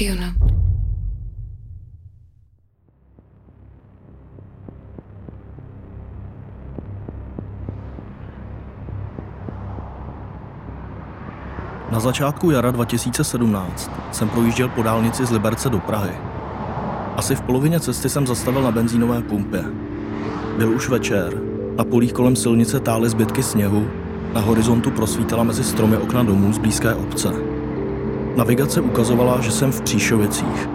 Na. 0.00 0.34
Na 11.90 12.00
začátku 12.00 12.50
jara 12.50 12.70
2017 12.70 13.90
jsem 14.12 14.28
projížděl 14.28 14.68
po 14.68 14.82
dálnici 14.82 15.26
z 15.26 15.30
Liberce 15.30 15.70
do 15.70 15.78
Prahy. 15.78 16.12
Asi 17.16 17.34
v 17.34 17.40
polovině 17.40 17.80
cesty 17.80 18.08
jsem 18.08 18.26
zastavil 18.26 18.62
na 18.62 18.70
benzínové 18.70 19.22
pumpě. 19.22 19.64
Byl 20.58 20.70
už 20.70 20.88
večer, 20.88 21.42
na 21.76 21.84
polích 21.84 22.12
kolem 22.12 22.36
silnice 22.36 22.80
tály 22.80 23.08
zbytky 23.08 23.42
sněhu, 23.42 23.90
na 24.34 24.40
horizontu 24.40 24.90
prosvítala 24.90 25.44
mezi 25.44 25.64
stromy 25.64 25.96
okna 25.96 26.22
domů 26.22 26.52
z 26.52 26.58
blízké 26.58 26.94
obce. 26.94 27.47
Navigace 28.38 28.80
ukazovala, 28.80 29.40
že 29.40 29.50
jsem 29.50 29.72
v 29.72 29.80
Příšovicích. 29.80 30.68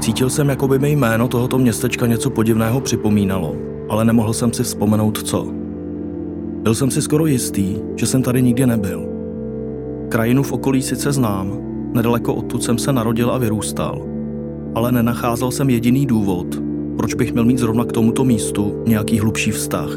Cítil 0.00 0.30
jsem, 0.30 0.48
jako 0.48 0.68
by 0.68 0.78
mi 0.78 0.90
jméno 0.90 1.28
tohoto 1.28 1.58
městečka 1.58 2.06
něco 2.06 2.30
podivného 2.30 2.80
připomínalo, 2.80 3.56
ale 3.88 4.04
nemohl 4.04 4.32
jsem 4.32 4.52
si 4.52 4.62
vzpomenout 4.62 5.22
co. 5.22 5.46
Byl 6.62 6.74
jsem 6.74 6.90
si 6.90 7.02
skoro 7.02 7.26
jistý, 7.26 7.76
že 7.96 8.06
jsem 8.06 8.22
tady 8.22 8.42
nikdy 8.42 8.66
nebyl. 8.66 9.08
Krajinu 10.08 10.42
v 10.42 10.52
okolí 10.52 10.82
sice 10.82 11.12
znám, 11.12 11.58
nedaleko 11.92 12.34
odtud 12.34 12.62
jsem 12.62 12.78
se 12.78 12.92
narodil 12.92 13.30
a 13.30 13.38
vyrůstal, 13.38 14.06
ale 14.74 14.92
nenacházel 14.92 15.50
jsem 15.50 15.70
jediný 15.70 16.06
důvod, 16.06 16.46
proč 16.96 17.14
bych 17.14 17.32
měl 17.32 17.44
mít 17.44 17.58
zrovna 17.58 17.84
k 17.84 17.92
tomuto 17.92 18.24
místu 18.24 18.82
nějaký 18.86 19.18
hlubší 19.18 19.50
vztah. 19.50 19.90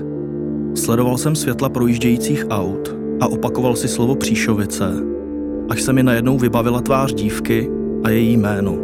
Sledoval 0.75 1.17
jsem 1.17 1.35
světla 1.35 1.69
projíždějících 1.69 2.45
aut 2.49 2.95
a 3.21 3.27
opakoval 3.27 3.75
si 3.75 3.87
slovo 3.87 4.15
Příšovice, 4.15 5.12
až 5.69 5.81
se 5.81 5.93
mi 5.93 6.03
najednou 6.03 6.37
vybavila 6.37 6.81
tvář 6.81 7.13
dívky 7.13 7.69
a 8.03 8.09
její 8.09 8.37
jméno. 8.37 8.77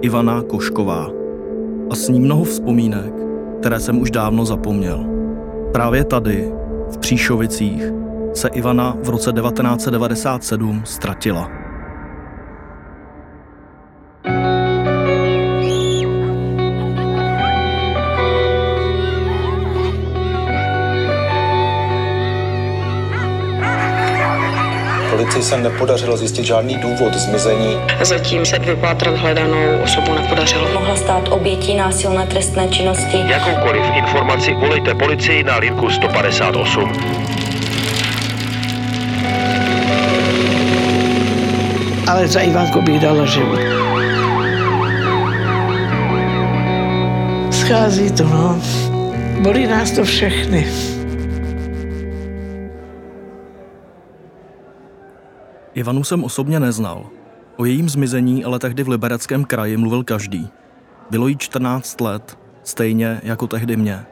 Ivana 0.00 0.42
Košková. 0.42 1.10
A 1.90 1.94
s 1.94 2.08
ní 2.08 2.20
mnoho 2.20 2.44
vzpomínek, 2.44 3.12
které 3.60 3.80
jsem 3.80 3.98
už 3.98 4.10
dávno 4.10 4.44
zapomněl. 4.44 5.06
Právě 5.72 6.04
tady, 6.04 6.52
v 6.90 6.98
Příšovicích, 6.98 7.92
se 8.34 8.48
Ivana 8.48 8.96
v 9.02 9.08
roce 9.08 9.32
1997 9.32 10.82
ztratila. 10.84 11.59
Policii 25.20 25.42
se 25.42 25.56
nepodařilo 25.56 26.16
zjistit 26.16 26.44
žádný 26.44 26.76
důvod 26.76 27.14
zmizení. 27.14 27.76
Zatím 28.02 28.46
se 28.46 28.58
vypátrat 28.58 29.16
hledanou 29.16 29.82
osobu 29.84 30.14
nepodařilo. 30.14 30.68
Mohla 30.72 30.96
stát 30.96 31.28
obětí 31.28 31.74
násilné 31.74 32.26
trestné 32.26 32.68
činnosti. 32.68 33.16
Jakoukoliv 33.26 33.84
informaci 33.94 34.54
volejte 34.54 34.94
policii 34.94 35.44
na 35.44 35.56
linku 35.56 35.90
158. 35.90 36.92
ale 42.06 42.28
za 42.28 42.40
Ivanku 42.40 42.82
bych 42.82 43.00
dala 43.00 43.26
život. 43.26 43.60
Schází 47.50 48.10
to, 48.10 48.24
no. 48.24 48.60
Bolí 49.40 49.66
nás 49.66 49.90
to 49.90 50.04
všechny. 50.04 50.89
Ivanu 55.80 56.04
jsem 56.04 56.24
osobně 56.24 56.60
neznal. 56.60 57.06
O 57.56 57.64
jejím 57.64 57.88
zmizení 57.88 58.44
ale 58.44 58.58
tehdy 58.58 58.82
v 58.82 58.88
Libereckém 58.88 59.44
kraji 59.44 59.76
mluvil 59.76 60.04
každý. 60.04 60.48
Bylo 61.10 61.28
jí 61.28 61.36
14 61.36 62.00
let, 62.00 62.38
stejně 62.62 63.20
jako 63.22 63.46
tehdy 63.46 63.76
mě. 63.76 64.04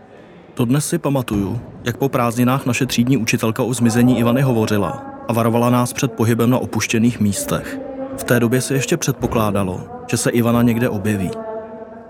Dodnes 0.57 0.89
si 0.89 0.99
pamatuju, 0.99 1.61
jak 1.85 1.97
po 1.97 2.09
prázdninách 2.09 2.67
naše 2.67 2.87
třídní 2.87 3.17
učitelka 3.17 3.63
o 3.63 3.75
zmizení 3.75 4.19
Ivany 4.19 4.43
hovořila 4.43 5.03
a 5.29 5.33
varovala 5.33 5.71
nás 5.71 5.93
před 5.93 6.13
pohybem 6.13 6.51
na 6.51 6.59
opuštěných 6.59 7.21
místech. 7.21 7.81
V 8.17 8.25
té 8.25 8.41
době 8.41 8.61
se 8.61 8.75
ještě 8.75 8.97
předpokládalo, 8.97 9.81
že 10.11 10.17
se 10.17 10.31
Ivana 10.31 10.63
někde 10.63 10.89
objeví. 10.89 11.31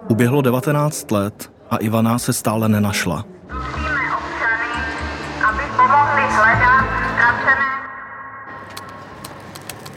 Uběhlo 0.09 0.43
19 0.43 1.11
let 1.11 1.53
a 1.71 1.77
Ivana 1.77 2.19
se 2.19 2.33
stále 2.33 2.69
nenašla. 2.69 3.25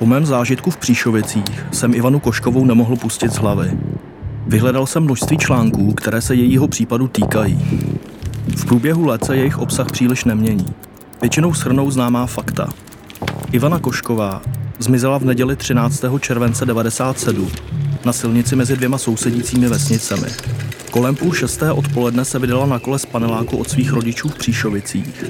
Po 0.02 0.08
mém 0.08 0.26
zážitku 0.26 0.72
v 0.72 0.78
Příšovicích 0.78 1.66
jsem 1.72 1.94
Ivanu 1.94 2.20
Koškovou 2.20 2.66
nemohl 2.66 2.96
pustit 2.96 3.32
z 3.32 3.36
hlavy. 3.36 3.72
Vyhledal 4.48 4.88
jsem 4.88 5.04
množství 5.04 5.38
článků, 5.38 5.94
které 5.94 6.22
se 6.22 6.36
jejího 6.36 6.68
případu 6.68 7.08
týkají. 7.08 7.60
V 8.58 8.66
průběhu 8.66 9.06
let 9.06 9.26
se 9.26 9.36
jejich 9.36 9.58
obsah 9.58 9.92
příliš 9.92 10.24
nemění. 10.24 10.66
Většinou 11.22 11.54
shrnou 11.54 11.92
známá 11.92 12.26
fakta. 12.26 12.70
Ivana 13.52 13.80
Košková 13.80 14.42
zmizela 14.80 15.18
v 15.18 15.26
neděli 15.26 15.56
13. 15.56 16.04
července 16.20 16.66
97 16.66 17.48
na 18.06 18.14
silnici 18.14 18.56
mezi 18.56 18.76
dvěma 18.76 18.98
sousedícími 18.98 19.68
vesnicemi. 19.68 20.28
Kolem 20.92 21.16
půl 21.16 21.34
šesté 21.34 21.72
odpoledne 21.72 22.26
se 22.26 22.40
vydala 22.40 22.66
na 22.66 22.80
kole 22.80 23.00
z 23.00 23.06
paneláku 23.06 23.58
od 23.58 23.70
svých 23.70 23.94
rodičů 23.94 24.30
v 24.30 24.36
Příšovicích. 24.36 25.26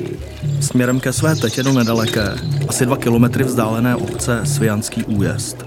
Směrem 0.60 1.00
ke 1.00 1.14
své 1.14 1.36
tetě 1.36 1.64
do 1.64 1.74
nedaleké, 1.74 2.36
asi 2.68 2.86
dva 2.86 2.98
kilometry 2.98 3.44
vzdálené 3.44 3.96
obce 3.96 4.42
Svijanský 4.44 5.04
újezd. 5.04 5.66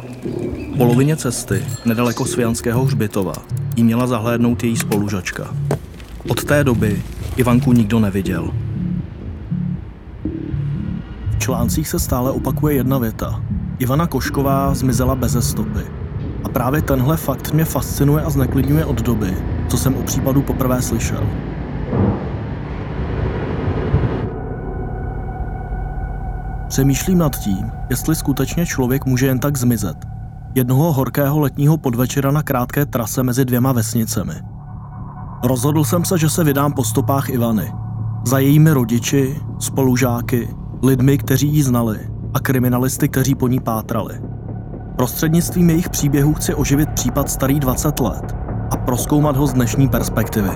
V 0.75 0.77
polovině 0.77 1.17
cesty, 1.17 1.65
nedaleko 1.85 2.25
Svijanského 2.25 2.85
hřbitova, 2.85 3.35
jí 3.77 3.85
měla 3.85 4.07
zahlédnout 4.07 4.65
její 4.65 4.77
spolužačka. 4.77 5.55
Od 6.29 6.45
té 6.45 6.65
doby 6.65 7.03
Ivanku 7.37 7.73
nikdo 7.73 8.01
neviděl. 8.01 8.51
V 11.31 11.39
článcích 11.39 11.89
se 11.89 11.99
stále 11.99 12.31
opakuje 12.31 12.75
jedna 12.75 12.99
věta. 12.99 13.43
Ivana 13.79 14.07
Košková 14.07 14.75
zmizela 14.75 15.15
beze 15.15 15.43
stopy. 15.43 15.81
A 16.45 16.49
právě 16.49 16.83
tenhle 16.83 17.17
fakt 17.17 17.53
mě 17.53 17.65
fascinuje 17.65 18.25
a 18.25 18.31
zneklidňuje 18.31 18.85
od 18.85 19.03
doby, 19.03 19.37
co 19.69 19.79
jsem 19.79 19.97
o 19.97 20.03
případu 20.03 20.43
poprvé 20.43 20.83
slyšel. 20.83 21.27
Přemýšlím 26.69 27.19
nad 27.19 27.37
tím, 27.37 27.73
jestli 27.91 28.15
skutečně 28.15 28.67
člověk 28.67 29.07
může 29.07 29.27
jen 29.27 29.39
tak 29.39 29.57
zmizet. 29.57 29.97
Jednoho 30.55 30.93
horkého 30.93 31.41
letního 31.41 31.77
podvečera 31.77 32.31
na 32.31 32.43
krátké 32.43 32.87
trase 32.87 33.23
mezi 33.23 33.45
dvěma 33.45 33.73
vesnicemi. 33.73 34.35
Rozhodl 35.45 35.85
jsem 35.85 36.05
se, 36.05 36.19
že 36.19 36.31
se 36.31 36.45
vydám 36.45 36.73
po 36.73 36.85
stopách 36.85 37.29
Ivany. 37.29 37.73
Za 38.27 38.39
jejími 38.39 38.71
rodiči, 38.71 39.41
spolužáky, 39.59 40.49
lidmi, 40.83 41.19
kteří 41.19 41.49
ji 41.49 41.63
znali 41.63 41.99
a 42.35 42.41
kriminalisty, 42.41 43.09
kteří 43.09 43.35
po 43.35 43.49
ní 43.49 43.61
pátrali. 43.61 44.21
Prostřednictvím 44.97 45.71
jejich 45.71 45.89
příběhů 45.89 46.35
chci 46.35 46.55
oživit 46.55 46.89
případ 46.89 47.31
starý 47.31 47.61
20 47.61 48.01
let 48.01 48.44
a 48.75 48.77
proskoumat 48.77 49.37
ho 49.37 49.47
z 49.47 49.53
dnešní 49.53 49.89
perspektivy. 49.89 50.51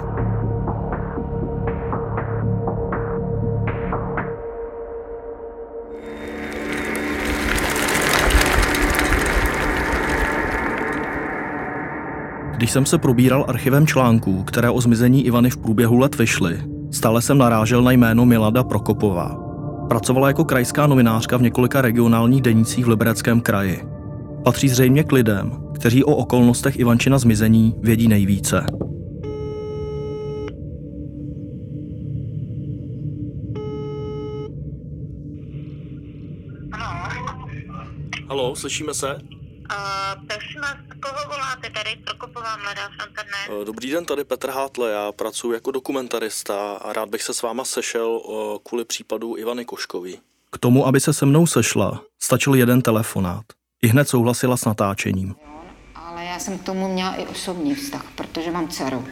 Když 12.56 12.70
jsem 12.70 12.86
se 12.86 12.98
probíral 12.98 13.44
archivem 13.48 13.86
článků, 13.86 14.42
které 14.42 14.70
o 14.70 14.80
zmizení 14.80 15.26
Ivany 15.26 15.50
v 15.50 15.56
průběhu 15.56 15.98
let 15.98 16.18
vyšly, 16.18 16.62
stále 16.90 17.22
jsem 17.22 17.38
narážel 17.38 17.82
na 17.82 17.90
jméno 17.90 18.26
Milada 18.26 18.64
Prokopová. 18.64 19.36
Pracovala 19.88 20.28
jako 20.28 20.44
krajská 20.44 20.86
novinářka 20.86 21.36
v 21.36 21.42
několika 21.42 21.82
regionálních 21.82 22.42
denících 22.42 22.84
v 22.84 22.88
Libereckém 22.88 23.40
kraji. 23.40 23.97
Patří 24.48 24.68
zřejmě 24.68 25.04
k 25.04 25.12
lidem, 25.12 25.62
kteří 25.74 26.04
o 26.04 26.16
okolnostech 26.16 26.78
Ivančina 26.78 27.18
zmizení 27.18 27.74
vědí 27.82 28.08
nejvíce. 28.08 28.66
Halo, 38.28 38.56
slyšíme 38.56 38.94
se? 38.94 39.14
Uh, 39.14 40.26
prosím 40.26 40.60
vás, 40.60 40.76
koho 41.02 41.28
voláte 41.28 41.70
tady? 41.70 41.96
Prokopová 42.04 42.56
mladá 42.56 42.82
z 42.88 43.06
internet. 43.08 43.66
Dobrý 43.66 43.90
den, 43.90 44.04
tady 44.04 44.24
Petr 44.24 44.50
Hátle, 44.50 44.90
já 44.90 45.12
pracuji 45.12 45.52
jako 45.52 45.70
dokumentarista 45.70 46.72
a 46.72 46.92
rád 46.92 47.08
bych 47.08 47.22
se 47.22 47.34
s 47.34 47.42
váma 47.42 47.64
sešel 47.64 48.20
eh, 48.24 48.58
kvůli 48.68 48.84
případu 48.84 49.36
Ivany 49.36 49.64
Koškový. 49.64 50.18
K 50.50 50.58
tomu, 50.58 50.86
aby 50.86 51.00
se 51.00 51.12
se 51.12 51.26
mnou 51.26 51.46
sešla, 51.46 52.02
stačil 52.18 52.54
jeden 52.54 52.82
telefonát. 52.82 53.57
I 53.82 53.88
hned 53.88 54.08
souhlasila 54.08 54.56
s 54.56 54.64
natáčením. 54.64 55.34
Ale 55.94 56.24
já 56.24 56.38
jsem 56.38 56.58
k 56.58 56.62
tomu 56.62 56.88
měla 56.88 57.14
i 57.14 57.26
osobní 57.26 57.74
vztah, 57.74 58.04
protože 58.14 58.50
mám 58.50 58.68
dceru. 58.68 59.04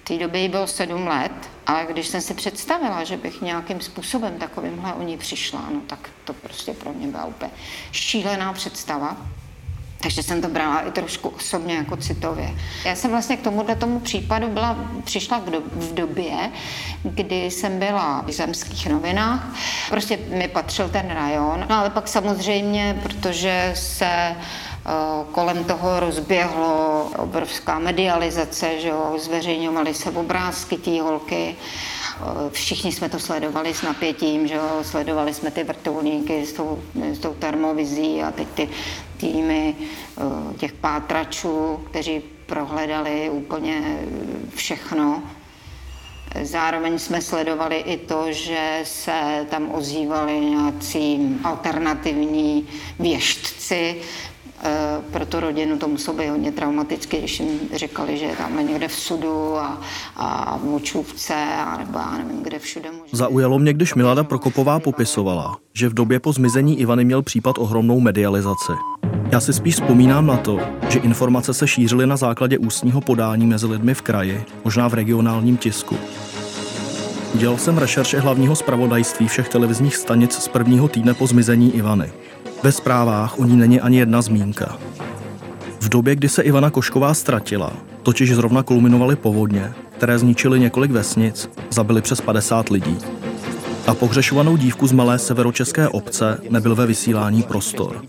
V 0.00 0.04
té 0.04 0.18
době 0.18 0.40
jí 0.40 0.48
bylo 0.48 0.66
sedm 0.66 1.06
let, 1.06 1.50
ale 1.66 1.86
když 1.90 2.06
jsem 2.06 2.20
si 2.20 2.34
představila, 2.34 3.04
že 3.04 3.16
bych 3.16 3.40
nějakým 3.40 3.80
způsobem 3.80 4.38
takovýmhle 4.38 4.94
o 4.94 5.02
ní 5.02 5.16
přišla, 5.16 5.70
no 5.74 5.80
tak 5.86 6.10
to 6.24 6.32
prostě 6.32 6.72
pro 6.74 6.92
mě 6.92 7.06
byla 7.06 7.24
úplně 7.24 7.50
šílená 7.92 8.52
představa. 8.52 9.16
Takže 10.02 10.22
jsem 10.22 10.42
to 10.42 10.48
brala 10.48 10.80
i 10.80 10.90
trošku 10.90 11.28
osobně, 11.28 11.74
jako 11.74 11.96
citově. 11.96 12.50
Já 12.84 12.94
jsem 12.94 13.10
vlastně 13.10 13.36
k 13.36 13.42
tomuhle 13.42 13.76
tomu 13.76 14.00
případu 14.00 14.48
byla, 14.48 14.78
přišla 15.04 15.38
v, 15.38 15.50
do, 15.50 15.60
v 15.60 15.94
době, 15.94 16.50
kdy 17.02 17.50
jsem 17.50 17.78
byla 17.78 18.24
v 18.26 18.32
zemských 18.32 18.86
novinách. 18.86 19.56
Prostě 19.90 20.18
mi 20.28 20.48
patřil 20.48 20.88
ten 20.88 21.10
rajon. 21.10 21.66
No 21.70 21.78
ale 21.78 21.90
pak 21.90 22.08
samozřejmě, 22.08 23.00
protože 23.02 23.72
se 23.76 24.06
eh, 24.06 24.36
kolem 25.32 25.64
toho 25.64 26.00
rozběhlo 26.00 27.10
obrovská 27.16 27.78
medializace, 27.78 28.80
že 28.80 28.88
jo, 28.88 29.14
zveřejňovaly 29.18 29.94
se 29.94 30.10
obrázky 30.10 30.76
té 30.76 31.02
holky, 31.02 31.56
Eh, 32.22 32.50
všichni 32.50 32.92
jsme 32.92 33.08
to 33.08 33.18
sledovali 33.18 33.74
s 33.74 33.82
napětím, 33.82 34.46
že 34.46 34.54
jo? 34.54 34.78
sledovali 34.82 35.34
jsme 35.34 35.50
ty 35.50 35.64
vrtulníky 35.64 36.46
s 36.46 36.52
tou, 36.52 36.78
s 37.12 37.18
tou 37.18 37.34
termovizí 37.34 38.22
a 38.22 38.30
teď 38.30 38.48
ty 38.48 38.68
týmy 39.22 39.74
eh, 39.78 40.22
těch 40.58 40.72
pátračů, 40.72 41.78
kteří 41.90 42.22
prohledali 42.46 43.30
úplně 43.30 43.98
všechno. 44.54 45.22
Zároveň 46.42 46.98
jsme 46.98 47.20
sledovali 47.20 47.76
i 47.76 47.96
to, 47.96 48.32
že 48.32 48.80
se 48.84 49.46
tam 49.50 49.70
ozývali 49.74 50.40
nějací 50.40 51.36
alternativní 51.44 52.68
věštci, 52.98 54.02
Eh, 54.64 55.02
pro 55.12 55.26
tu 55.26 55.40
rodinu 55.40 55.78
to 55.78 55.88
muselo 55.88 56.16
být 56.16 56.28
hodně 56.28 56.52
traumatické, 56.52 57.18
když 57.18 57.40
jim 57.40 57.60
říkali, 57.74 58.18
že 58.18 58.24
je 58.24 58.36
tam 58.36 58.66
někde 58.66 58.88
v 58.88 58.92
sudu 58.92 59.56
a, 59.56 59.80
a 60.16 60.56
v 60.56 60.64
močůvce, 60.64 61.34
a 61.34 61.76
nebo 61.76 61.98
já 61.98 62.18
nevím, 62.18 62.42
kde 62.42 62.58
všude 62.58 62.90
může. 62.90 63.16
Zaujalo 63.16 63.58
mě, 63.58 63.72
když 63.72 63.94
Milada 63.94 64.24
Prokopová 64.24 64.80
popisovala, 64.80 65.56
že 65.74 65.88
v 65.88 65.94
době 65.94 66.20
po 66.20 66.32
zmizení 66.32 66.80
Ivany 66.80 67.04
měl 67.04 67.22
případ 67.22 67.58
ohromnou 67.58 68.00
medializaci. 68.00 68.72
Já 69.32 69.40
si 69.40 69.52
spíš 69.52 69.74
vzpomínám 69.74 70.26
na 70.26 70.36
to, 70.36 70.60
že 70.88 70.98
informace 70.98 71.54
se 71.54 71.68
šířily 71.68 72.06
na 72.06 72.16
základě 72.16 72.58
ústního 72.58 73.00
podání 73.00 73.46
mezi 73.46 73.66
lidmi 73.66 73.94
v 73.94 74.02
kraji, 74.02 74.44
možná 74.64 74.88
v 74.88 74.94
regionálním 74.94 75.56
tisku. 75.56 75.96
Dělal 77.34 77.58
jsem 77.58 77.78
rešerše 77.78 78.20
hlavního 78.20 78.56
zpravodajství 78.56 79.28
všech 79.28 79.48
televizních 79.48 79.96
stanic 79.96 80.34
z 80.34 80.48
prvního 80.48 80.88
týdne 80.88 81.14
po 81.14 81.26
zmizení 81.26 81.76
Ivany. 81.76 82.12
Ve 82.62 82.72
zprávách 82.72 83.38
o 83.38 83.44
ní 83.44 83.56
není 83.56 83.80
ani 83.80 83.98
jedna 83.98 84.22
zmínka. 84.22 84.78
V 85.80 85.88
době, 85.88 86.16
kdy 86.16 86.28
se 86.28 86.42
Ivana 86.42 86.70
Košková 86.70 87.14
ztratila, 87.14 87.72
totiž 88.02 88.34
zrovna 88.34 88.62
kulminovaly 88.62 89.16
povodně, 89.16 89.72
které 89.96 90.18
zničily 90.18 90.60
několik 90.60 90.90
vesnic, 90.90 91.50
zabili 91.70 92.02
přes 92.02 92.20
50 92.20 92.68
lidí. 92.68 92.98
A 93.86 93.94
pohřešovanou 93.94 94.56
dívku 94.56 94.86
z 94.86 94.92
malé 94.92 95.18
severočeské 95.18 95.88
obce 95.88 96.40
nebyl 96.50 96.74
ve 96.74 96.86
vysílání 96.86 97.42
prostor. 97.42 98.02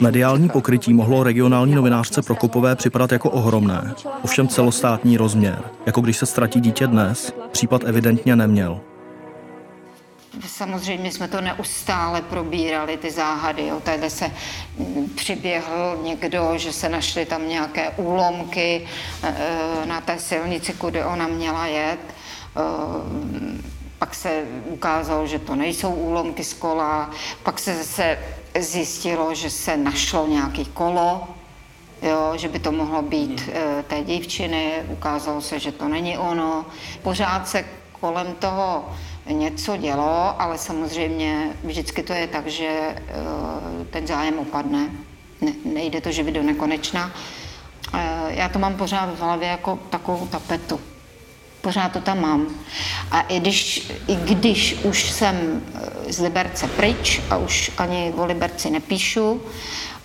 Mediální 0.00 0.48
pokrytí 0.48 0.94
mohlo 0.94 1.22
regionální 1.22 1.74
novinářce 1.74 2.22
Prokopové 2.22 2.76
připadat 2.76 3.12
jako 3.12 3.30
ohromné, 3.30 3.94
ovšem 4.24 4.48
celostátní 4.48 5.16
rozměr, 5.16 5.62
jako 5.86 6.00
když 6.00 6.16
se 6.16 6.26
ztratí 6.26 6.60
dítě 6.60 6.86
dnes, 6.86 7.32
případ 7.52 7.84
evidentně 7.84 8.36
neměl. 8.36 8.80
Samozřejmě 10.46 11.12
jsme 11.12 11.28
to 11.28 11.40
neustále 11.40 12.22
probírali, 12.22 12.96
ty 12.96 13.10
záhady. 13.10 13.66
Jo. 13.66 13.80
Tady 13.80 14.10
se 14.10 14.30
mm, 14.78 15.08
přiběhl 15.16 15.98
někdo, 16.02 16.52
že 16.56 16.72
se 16.72 16.88
našly 16.88 17.26
tam 17.26 17.48
nějaké 17.48 17.90
úlomky 17.90 18.88
e, 19.22 19.28
e, 19.28 19.86
na 19.86 20.00
té 20.00 20.18
silnici, 20.18 20.72
kudy 20.72 21.04
ona 21.04 21.28
měla 21.28 21.66
jet. 21.66 22.00
Pak 23.98 24.14
se 24.14 24.44
ukázalo, 24.64 25.26
že 25.26 25.38
to 25.38 25.54
nejsou 25.54 25.94
úlomky 25.94 26.44
z 26.44 26.52
kola. 26.52 27.10
Pak 27.42 27.58
se 27.58 27.74
zase 27.74 28.18
zjistilo, 28.58 29.34
že 29.34 29.50
se 29.50 29.76
našlo 29.76 30.26
nějaký 30.26 30.64
kolo, 30.64 31.28
jo, 32.02 32.32
že 32.36 32.48
by 32.48 32.58
to 32.58 32.72
mohlo 32.72 33.02
být 33.02 33.48
e, 33.52 33.82
té 33.82 34.04
dívčiny. 34.04 34.72
Ukázalo 34.88 35.40
se, 35.40 35.58
že 35.58 35.72
to 35.72 35.88
není 35.88 36.18
ono. 36.18 36.66
Pořád 37.02 37.48
se 37.48 37.64
kolem 38.00 38.34
toho 38.34 38.84
něco 39.30 39.76
dělo, 39.76 40.42
ale 40.42 40.58
samozřejmě 40.58 41.52
vždycky 41.64 42.02
to 42.02 42.12
je 42.12 42.26
tak, 42.26 42.46
že 42.46 42.68
eh, 42.68 43.04
ten 43.90 44.06
zájem 44.06 44.38
opadne. 44.38 44.88
Ne, 45.40 45.52
nejde 45.64 46.00
to 46.00 46.12
živit 46.12 46.32
do 46.32 46.42
nekonečna. 46.42 47.10
Eh, 47.94 47.98
já 48.28 48.48
to 48.48 48.58
mám 48.58 48.76
pořád 48.76 49.14
v 49.14 49.20
hlavě 49.20 49.48
jako 49.48 49.78
takovou 49.90 50.26
tapetu. 50.26 50.80
Pořád 51.66 51.92
to 51.92 52.00
tam 52.00 52.20
mám. 52.20 52.46
A 53.10 53.20
i 53.20 53.40
když, 53.40 53.92
i 54.06 54.16
když 54.16 54.78
už 54.84 55.10
jsem 55.10 55.36
eh, 55.74 56.12
z 56.12 56.18
Liberce 56.18 56.66
pryč 56.66 57.22
a 57.30 57.36
už 57.36 57.70
ani 57.78 58.12
o 58.16 58.26
Liberci 58.26 58.70
nepíšu, 58.70 59.40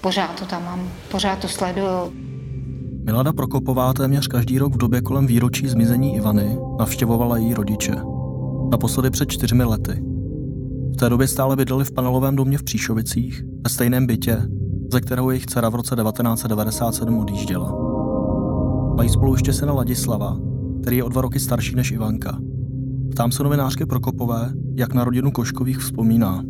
pořád 0.01 0.39
to 0.39 0.45
tam 0.45 0.65
mám, 0.65 0.89
pořád 1.11 1.39
to 1.39 1.47
sleduju. 1.47 2.13
Milada 3.03 3.33
Prokopová 3.33 3.93
téměř 3.93 4.27
každý 4.27 4.59
rok 4.59 4.73
v 4.73 4.77
době 4.77 5.01
kolem 5.01 5.27
výročí 5.27 5.67
zmizení 5.67 6.15
Ivany 6.15 6.57
navštěvovala 6.79 7.37
její 7.37 7.53
rodiče 7.53 7.95
naposledy 8.71 9.09
před 9.09 9.31
čtyřmi 9.31 9.63
lety. 9.63 10.03
V 10.93 10.97
té 10.97 11.09
době 11.09 11.27
stále 11.27 11.55
bydleli 11.55 11.85
v 11.85 11.91
panelovém 11.91 12.35
domě 12.35 12.57
v 12.57 12.63
Příšovicích, 12.63 13.43
ve 13.63 13.69
stejném 13.69 14.07
bytě, 14.07 14.41
ze 14.91 15.01
kterého 15.01 15.31
jejich 15.31 15.45
dcera 15.45 15.69
v 15.69 15.75
roce 15.75 15.95
1997 15.95 17.19
odjížděla. 17.19 17.75
Mají 18.97 19.09
spolu 19.09 19.33
ještě 19.33 19.53
syna 19.53 19.73
Ladislava, 19.73 20.50
který 20.81 20.97
je 20.97 21.03
o 21.03 21.09
dva 21.09 21.21
roky 21.21 21.39
starší 21.39 21.75
než 21.75 21.91
Ivanka. 21.91 22.37
Ptám 23.11 23.31
se 23.31 23.43
novinářky 23.43 23.85
Prokopové, 23.85 24.51
jak 24.75 24.93
na 24.93 25.03
rodinu 25.03 25.31
Koškových 25.31 25.77
vzpomíná. 25.77 26.43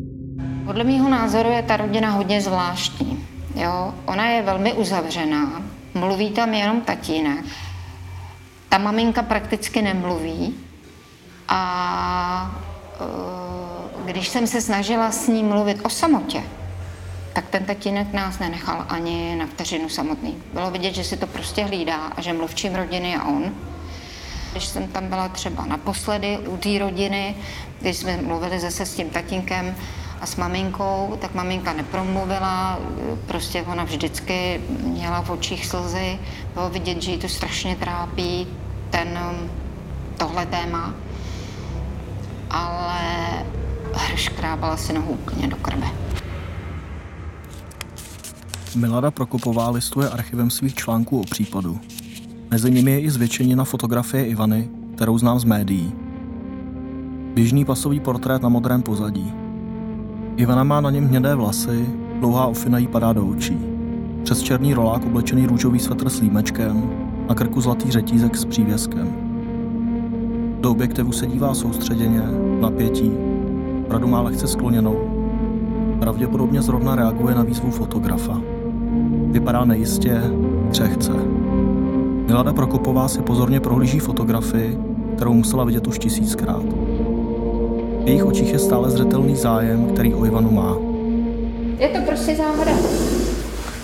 Podle 0.66 0.84
mého 0.84 1.10
názoru 1.10 1.50
je 1.50 1.64
ta 1.64 1.78
rodina 1.78 2.10
hodně 2.10 2.42
zvláštní. 2.42 3.20
Jo? 3.56 3.94
Ona 4.06 4.30
je 4.30 4.42
velmi 4.42 4.74
uzavřená, 4.74 5.62
mluví 5.94 6.30
tam 6.30 6.54
jenom 6.54 6.82
tatínek. 6.82 7.46
Ta 8.70 8.78
maminka 8.78 9.22
prakticky 9.22 9.82
nemluví, 9.82 10.54
a 11.52 12.52
e, 14.06 14.12
když 14.12 14.28
jsem 14.28 14.48
se 14.48 14.62
snažila 14.62 15.12
s 15.12 15.28
ním 15.28 15.48
mluvit 15.48 15.80
o 15.84 15.90
samotě, 15.90 16.44
tak 17.34 17.48
ten 17.50 17.66
tatínek 17.66 18.14
nás 18.14 18.40
nenechal 18.40 18.86
ani 18.90 19.36
na 19.36 19.46
vteřinu 19.46 19.90
samotný. 19.90 20.36
Bylo 20.54 20.72
vidět, 20.72 20.96
že 20.96 21.04
si 21.04 21.18
to 21.18 21.28
prostě 21.28 21.64
hlídá 21.64 21.96
a 21.96 22.22
že 22.22 22.34
mluvčím 22.34 22.76
rodiny 22.76 23.12
je 23.12 23.22
on. 23.22 23.52
Když 24.52 24.66
jsem 24.66 24.88
tam 24.88 25.08
byla 25.08 25.30
třeba 25.30 25.66
naposledy 25.66 26.38
u 26.38 26.58
té 26.58 26.80
rodiny, 26.80 27.36
když 27.82 27.98
jsme 27.98 28.18
mluvili 28.18 28.60
zase 28.60 28.86
s 28.86 28.96
tím 28.96 29.10
tatínkem 29.10 29.76
a 30.22 30.26
s 30.26 30.36
maminkou, 30.36 31.18
tak 31.22 31.34
maminka 31.34 31.74
nepromluvila, 31.74 32.80
prostě 33.28 33.62
ona 33.62 33.84
vždycky 33.84 34.62
měla 34.84 35.22
v 35.22 35.30
očích 35.30 35.66
slzy. 35.66 36.20
Bylo 36.54 36.70
vidět, 36.70 37.02
že 37.02 37.12
ji 37.12 37.18
to 37.18 37.30
strašně 37.30 37.76
trápí, 37.76 38.48
ten, 38.90 39.20
tohle 40.18 40.46
téma 40.46 40.94
ale 42.52 43.46
škrábala 44.16 44.78
si 44.78 44.94
nohu 44.94 45.12
úplně 45.12 45.48
do 45.48 45.56
krve. 45.56 45.88
Milada 48.76 49.12
Prokopová 49.12 49.70
listuje 49.70 50.10
archivem 50.10 50.50
svých 50.50 50.76
článků 50.76 51.20
o 51.20 51.24
případu. 51.24 51.80
Mezi 52.52 52.72
nimi 52.72 52.92
je 52.92 53.00
i 53.00 53.10
zvětšenina 53.10 53.64
fotografie 53.64 54.26
Ivany, 54.26 54.70
kterou 54.96 55.18
znám 55.18 55.40
z 55.40 55.44
médií. 55.44 55.94
Běžný 57.34 57.66
pasový 57.66 58.00
portrét 58.00 58.42
na 58.42 58.50
modrém 58.50 58.82
pozadí. 58.82 59.34
Ivana 60.38 60.64
má 60.64 60.82
na 60.82 60.90
něm 60.90 61.08
hnědé 61.08 61.36
vlasy, 61.36 61.86
dlouhá 62.20 62.46
ofina 62.46 62.78
jí 62.78 62.88
padá 62.88 63.14
do 63.14 63.26
očí. 63.26 63.58
Přes 64.24 64.42
černý 64.42 64.74
rolák 64.74 65.06
oblečený 65.06 65.48
růžový 65.48 65.80
svetr 65.80 66.10
s 66.10 66.22
límečkem, 66.22 66.90
na 67.30 67.36
krku 67.36 67.62
zlatý 67.62 67.92
řetízek 67.92 68.36
s 68.36 68.46
přívěskem. 68.46 69.08
Do 70.60 70.72
objektivu 70.72 71.12
se 71.12 71.28
dívá 71.28 71.54
soustředěně, 71.54 72.22
napětí, 72.62 73.12
bradu 73.90 74.08
má 74.08 74.22
lehce 74.22 74.48
skloněnou. 74.48 74.98
Pravděpodobně 76.00 76.62
zrovna 76.62 76.96
reaguje 76.96 77.36
na 77.36 77.44
výzvu 77.44 77.72
fotografa. 77.72 78.42
Vypadá 79.32 79.66
nejistě, 79.66 80.22
křehce. 80.72 81.41
Milada 82.32 82.54
Prokopová 82.54 83.08
si 83.08 83.22
pozorně 83.22 83.60
prohlíží 83.60 84.00
fotografii, 84.00 84.78
kterou 85.16 85.34
musela 85.34 85.64
vidět 85.64 85.88
už 85.88 86.00
tisíckrát. 86.00 86.64
V 88.04 88.08
jejich 88.08 88.26
očích 88.26 88.54
je 88.54 88.60
stále 88.60 88.90
zřetelný 88.90 89.36
zájem, 89.36 89.86
který 89.94 90.14
o 90.14 90.26
Ivanu 90.26 90.52
má. 90.52 90.78
Je 91.80 91.88
to 91.88 92.02
prostě 92.08 92.36
záhada. 92.36 92.72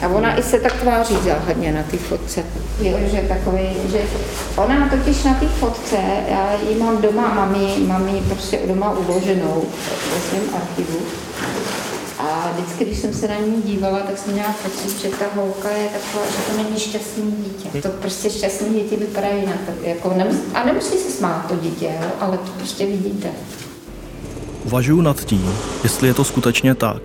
A 0.03 0.07
ona 0.07 0.39
i 0.39 0.43
se 0.43 0.59
tak 0.59 0.73
tváří 0.73 1.15
záhadně 1.25 1.73
na 1.73 1.83
té 1.83 1.97
fotce. 1.97 2.43
Jo, 2.81 2.97
že 3.11 3.21
takový, 3.27 3.63
že 3.91 4.01
ona 4.57 4.89
totiž 4.89 5.23
na 5.23 5.33
té 5.33 5.45
fotce, 5.45 5.97
já 6.29 6.49
ji 6.69 6.79
mám 6.79 7.01
doma, 7.01 7.49
mám 7.87 8.07
ji, 8.07 8.21
prostě 8.21 8.59
doma 8.67 8.91
uloženou 8.91 9.63
svém 10.29 10.43
archivu. 10.55 10.97
Vždycky, 12.57 12.85
když 12.85 12.97
jsem 12.97 13.13
se 13.13 13.27
na 13.27 13.35
ní 13.37 13.61
dívala, 13.65 13.99
tak 13.99 14.17
jsem 14.17 14.33
měla 14.33 14.55
pocit, 14.63 15.01
že 15.01 15.09
ta 15.09 15.25
holka 15.35 15.69
je 15.69 15.89
taková, 15.89 16.25
že 16.25 16.51
to 16.51 16.63
není 16.63 16.79
šťastný 16.79 17.31
dítě. 17.31 17.81
To 17.81 17.89
prostě 17.89 18.29
šťastný 18.29 18.73
děti 18.73 18.95
vypadají 18.95 19.45
na 19.45 19.53
to. 19.53 19.87
Jako 19.87 20.13
nemus, 20.17 20.35
a 20.53 20.65
nemusí 20.65 20.97
se 20.97 21.11
smát 21.11 21.47
to 21.47 21.55
dítě, 21.55 21.85
jo, 21.85 22.09
ale 22.19 22.37
to 22.37 22.51
prostě 22.57 22.85
vidíte. 22.85 23.27
Uvažuji 24.65 25.01
nad 25.01 25.25
tím, 25.25 25.53
jestli 25.83 26.07
je 26.07 26.13
to 26.13 26.23
skutečně 26.23 26.75
tak. 26.75 27.01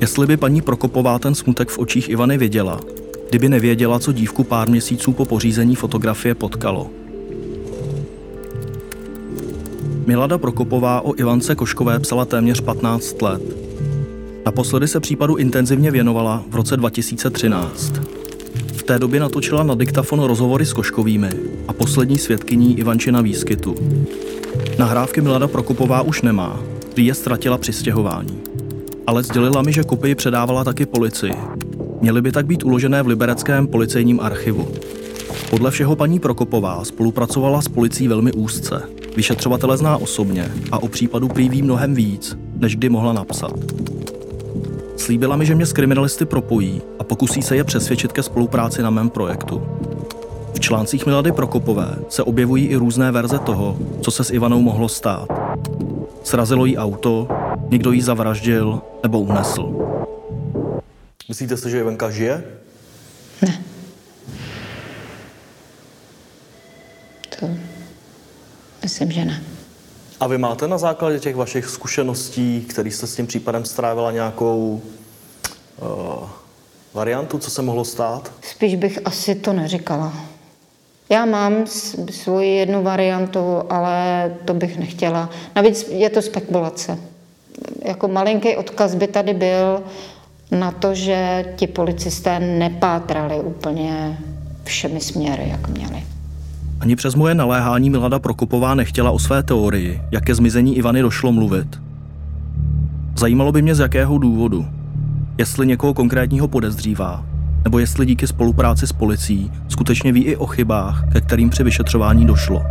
Jestli 0.00 0.26
by 0.26 0.36
paní 0.36 0.60
Prokopová 0.60 1.18
ten 1.18 1.34
smutek 1.34 1.68
v 1.68 1.78
očích 1.78 2.08
Ivany 2.08 2.38
věděla, 2.38 2.80
kdyby 3.28 3.48
nevěděla, 3.48 3.98
co 3.98 4.12
dívku 4.12 4.44
pár 4.44 4.68
měsíců 4.68 5.12
po 5.12 5.24
pořízení 5.24 5.74
fotografie 5.74 6.34
potkalo. 6.34 6.90
Milada 10.06 10.38
Prokopová 10.38 11.00
o 11.00 11.14
Ivance 11.14 11.54
Koškové 11.54 12.00
psala 12.00 12.24
téměř 12.24 12.60
15 12.60 13.22
let. 13.22 13.67
Naposledy 14.46 14.88
se 14.88 15.00
případu 15.00 15.36
intenzivně 15.36 15.90
věnovala 15.90 16.44
v 16.50 16.54
roce 16.54 16.76
2013. 16.76 17.92
V 18.72 18.82
té 18.82 18.98
době 18.98 19.20
natočila 19.20 19.62
na 19.62 19.74
diktafon 19.74 20.20
rozhovory 20.20 20.66
s 20.66 20.72
Koškovými 20.72 21.30
a 21.68 21.72
poslední 21.72 22.18
svědkyní 22.18 22.78
Ivančina 22.78 23.20
výskytu. 23.20 23.74
Nahrávky 24.78 25.20
Milada 25.20 25.48
Prokopová 25.48 26.02
už 26.02 26.22
nemá, 26.22 26.60
prý 26.94 27.06
je 27.06 27.14
ztratila 27.14 27.58
při 27.58 27.72
stěhování. 27.72 28.38
Ale 29.06 29.22
sdělila 29.22 29.62
mi, 29.62 29.72
že 29.72 29.82
kopii 29.82 30.14
předávala 30.14 30.64
taky 30.64 30.86
policii. 30.86 31.34
Měly 32.00 32.22
by 32.22 32.32
tak 32.32 32.46
být 32.46 32.64
uložené 32.64 33.02
v 33.02 33.06
libereckém 33.06 33.66
policejním 33.66 34.20
archivu. 34.20 34.68
Podle 35.50 35.70
všeho 35.70 35.96
paní 35.96 36.18
Prokopová 36.18 36.84
spolupracovala 36.84 37.62
s 37.62 37.68
policií 37.68 38.08
velmi 38.08 38.32
úzce. 38.32 38.82
Vyšetřovatele 39.16 39.76
zná 39.76 39.96
osobně 39.96 40.52
a 40.72 40.82
o 40.82 40.88
případu 40.88 41.28
prý 41.28 41.62
mnohem 41.62 41.94
víc, 41.94 42.38
než 42.56 42.76
kdy 42.76 42.88
mohla 42.88 43.12
napsat. 43.12 43.52
Slíbila 44.98 45.36
mi, 45.36 45.46
že 45.46 45.54
mě 45.54 45.66
s 45.66 45.72
kriminalisty 45.72 46.24
propojí 46.24 46.82
a 46.98 47.04
pokusí 47.04 47.42
se 47.42 47.56
je 47.56 47.64
přesvědčit 47.64 48.12
ke 48.12 48.22
spolupráci 48.22 48.82
na 48.82 48.90
mém 48.90 49.10
projektu. 49.10 49.62
V 50.54 50.60
článcích 50.60 51.06
Milady 51.06 51.32
Prokopové 51.32 51.96
se 52.08 52.22
objevují 52.22 52.66
i 52.66 52.76
různé 52.76 53.12
verze 53.12 53.38
toho, 53.38 53.78
co 54.02 54.10
se 54.10 54.24
s 54.24 54.30
Ivanou 54.30 54.62
mohlo 54.62 54.88
stát. 54.88 55.28
Srazilo 56.22 56.66
jí 56.66 56.78
auto, 56.78 57.28
někdo 57.68 57.92
jí 57.92 58.02
zavraždil 58.02 58.80
nebo 59.02 59.20
unesl. 59.20 59.74
Myslíte 61.28 61.56
si, 61.56 61.70
že 61.70 61.78
Ivanka 61.78 62.10
žije? 62.10 62.44
Ne. 63.42 63.62
To 67.40 67.48
myslím, 68.82 69.12
že 69.12 69.24
ne. 69.24 69.42
A 70.20 70.26
vy 70.26 70.38
máte 70.38 70.68
na 70.68 70.78
základě 70.78 71.18
těch 71.20 71.36
vašich 71.36 71.66
zkušeností, 71.66 72.60
který 72.68 72.90
jste 72.90 73.06
s 73.06 73.16
tím 73.16 73.26
případem 73.26 73.64
strávila 73.64 74.12
nějakou 74.12 74.82
uh, 75.82 76.28
variantu, 76.94 77.38
co 77.38 77.50
se 77.50 77.62
mohlo 77.62 77.84
stát? 77.84 78.32
Spíš 78.42 78.74
bych 78.74 78.98
asi 79.04 79.34
to 79.34 79.52
neříkala. 79.52 80.12
Já 81.08 81.24
mám 81.24 81.66
svoji 82.10 82.56
jednu 82.56 82.82
variantu, 82.82 83.62
ale 83.70 84.36
to 84.44 84.54
bych 84.54 84.78
nechtěla. 84.78 85.30
Navíc 85.56 85.88
je 85.88 86.10
to 86.10 86.22
spekulace. 86.22 86.98
Jako 87.84 88.08
malinký 88.08 88.56
odkaz 88.56 88.94
by 88.94 89.06
tady 89.06 89.34
byl 89.34 89.82
na 90.50 90.72
to, 90.72 90.94
že 90.94 91.44
ti 91.56 91.66
policisté 91.66 92.40
nepátrali 92.40 93.40
úplně 93.40 94.18
všemi 94.64 95.00
směry, 95.00 95.48
jak 95.48 95.68
měli. 95.68 96.07
Ani 96.80 96.96
přes 96.96 97.14
moje 97.14 97.34
naléhání 97.34 97.90
Milada 97.90 98.18
Prokopová 98.18 98.74
nechtěla 98.74 99.10
o 99.10 99.18
své 99.18 99.42
teorii, 99.42 100.00
jak 100.10 100.24
ke 100.24 100.34
zmizení 100.34 100.76
Ivany 100.76 101.02
došlo 101.02 101.32
mluvit. 101.32 101.82
Zajímalo 103.18 103.52
by 103.52 103.62
mě 103.62 103.74
z 103.74 103.78
jakého 103.78 104.18
důvodu. 104.18 104.66
Jestli 105.38 105.66
někoho 105.66 105.94
konkrétního 105.94 106.48
podezřívá, 106.48 107.24
nebo 107.64 107.78
jestli 107.78 108.06
díky 108.06 108.26
spolupráci 108.26 108.86
s 108.86 108.92
policií 108.92 109.52
skutečně 109.68 110.12
ví 110.12 110.22
i 110.22 110.36
o 110.36 110.46
chybách, 110.46 111.04
ke 111.12 111.20
kterým 111.20 111.50
při 111.50 111.64
vyšetřování 111.64 112.26
došlo. 112.26 112.62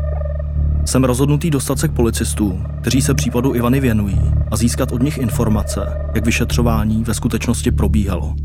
Jsem 0.86 1.04
rozhodnutý 1.04 1.50
dostat 1.50 1.80
se 1.80 1.88
k 1.88 1.92
policistům, 1.92 2.66
kteří 2.82 3.02
se 3.02 3.14
případu 3.14 3.56
Ivany 3.56 3.80
věnují 3.80 4.22
a 4.52 4.56
získat 4.56 4.92
od 4.92 5.04
nich 5.04 5.18
informace, 5.18 6.02
jak 6.16 6.26
vyšetřování 6.26 7.04
ve 7.04 7.14
skutečnosti 7.14 7.72
probíhalo. 7.72 8.36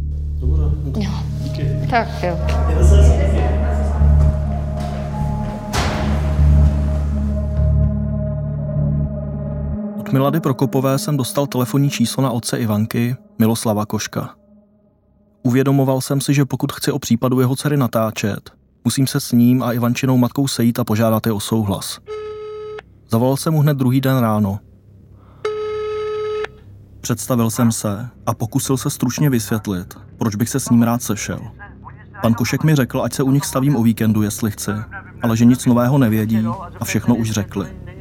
Jo. 0.99 1.11
Tak 1.91 2.09
jo. 2.23 2.39
Milady 10.13 10.41
Prokopové 10.41 10.99
jsem 10.99 11.17
dostal 11.17 11.47
telefonní 11.47 11.91
číslo 11.91 12.23
na 12.23 12.31
otce 12.31 12.59
Ivanky, 12.59 13.17
Miloslava 13.39 13.87
Koška. 13.87 14.35
Uvědomoval 15.43 16.01
jsem 16.01 16.21
si, 16.21 16.35
že 16.35 16.45
pokud 16.45 16.73
chci 16.73 16.93
o 16.93 16.99
případu 16.99 17.41
jeho 17.41 17.57
dcery 17.57 17.77
natáčet, 17.77 18.51
musím 18.85 19.07
se 19.07 19.21
s 19.21 19.33
ním 19.33 19.63
a 19.63 19.73
Ivančinou 19.73 20.17
matkou 20.17 20.49
sejít 20.49 20.79
a 20.79 20.85
požádat 20.85 21.27
je 21.27 21.33
o 21.33 21.41
souhlas. 21.41 21.99
Zavolal 23.11 23.37
jsem 23.37 23.53
mu 23.53 23.61
hned 23.61 23.77
druhý 23.77 24.01
den 24.01 24.19
ráno. 24.19 24.59
Představil 27.01 27.51
jsem 27.51 27.73
se 27.73 28.09
a 28.27 28.35
pokusil 28.35 28.77
se 28.77 28.91
stručně 28.91 29.31
vysvětlit, 29.31 29.99
proč 30.19 30.35
bych 30.35 30.49
se 30.49 30.61
s 30.61 30.71
ním 30.71 30.83
rád 30.83 31.03
sešel. 31.03 31.41
Pan 32.23 32.35
Košek 32.35 32.65
mi 32.65 32.75
řekl, 32.75 33.03
ať 33.03 33.13
se 33.13 33.23
u 33.23 33.31
nich 33.31 33.45
stavím 33.45 33.77
o 33.77 33.83
víkendu, 33.83 34.23
jestli 34.23 34.51
chci, 34.51 34.73
ale 35.23 35.37
že 35.37 35.45
nic 35.45 35.67
nového 35.67 35.99
nevědí 35.99 36.45
a 36.81 36.85
všechno 36.85 37.15
už 37.15 37.31
řekli. 37.31 37.92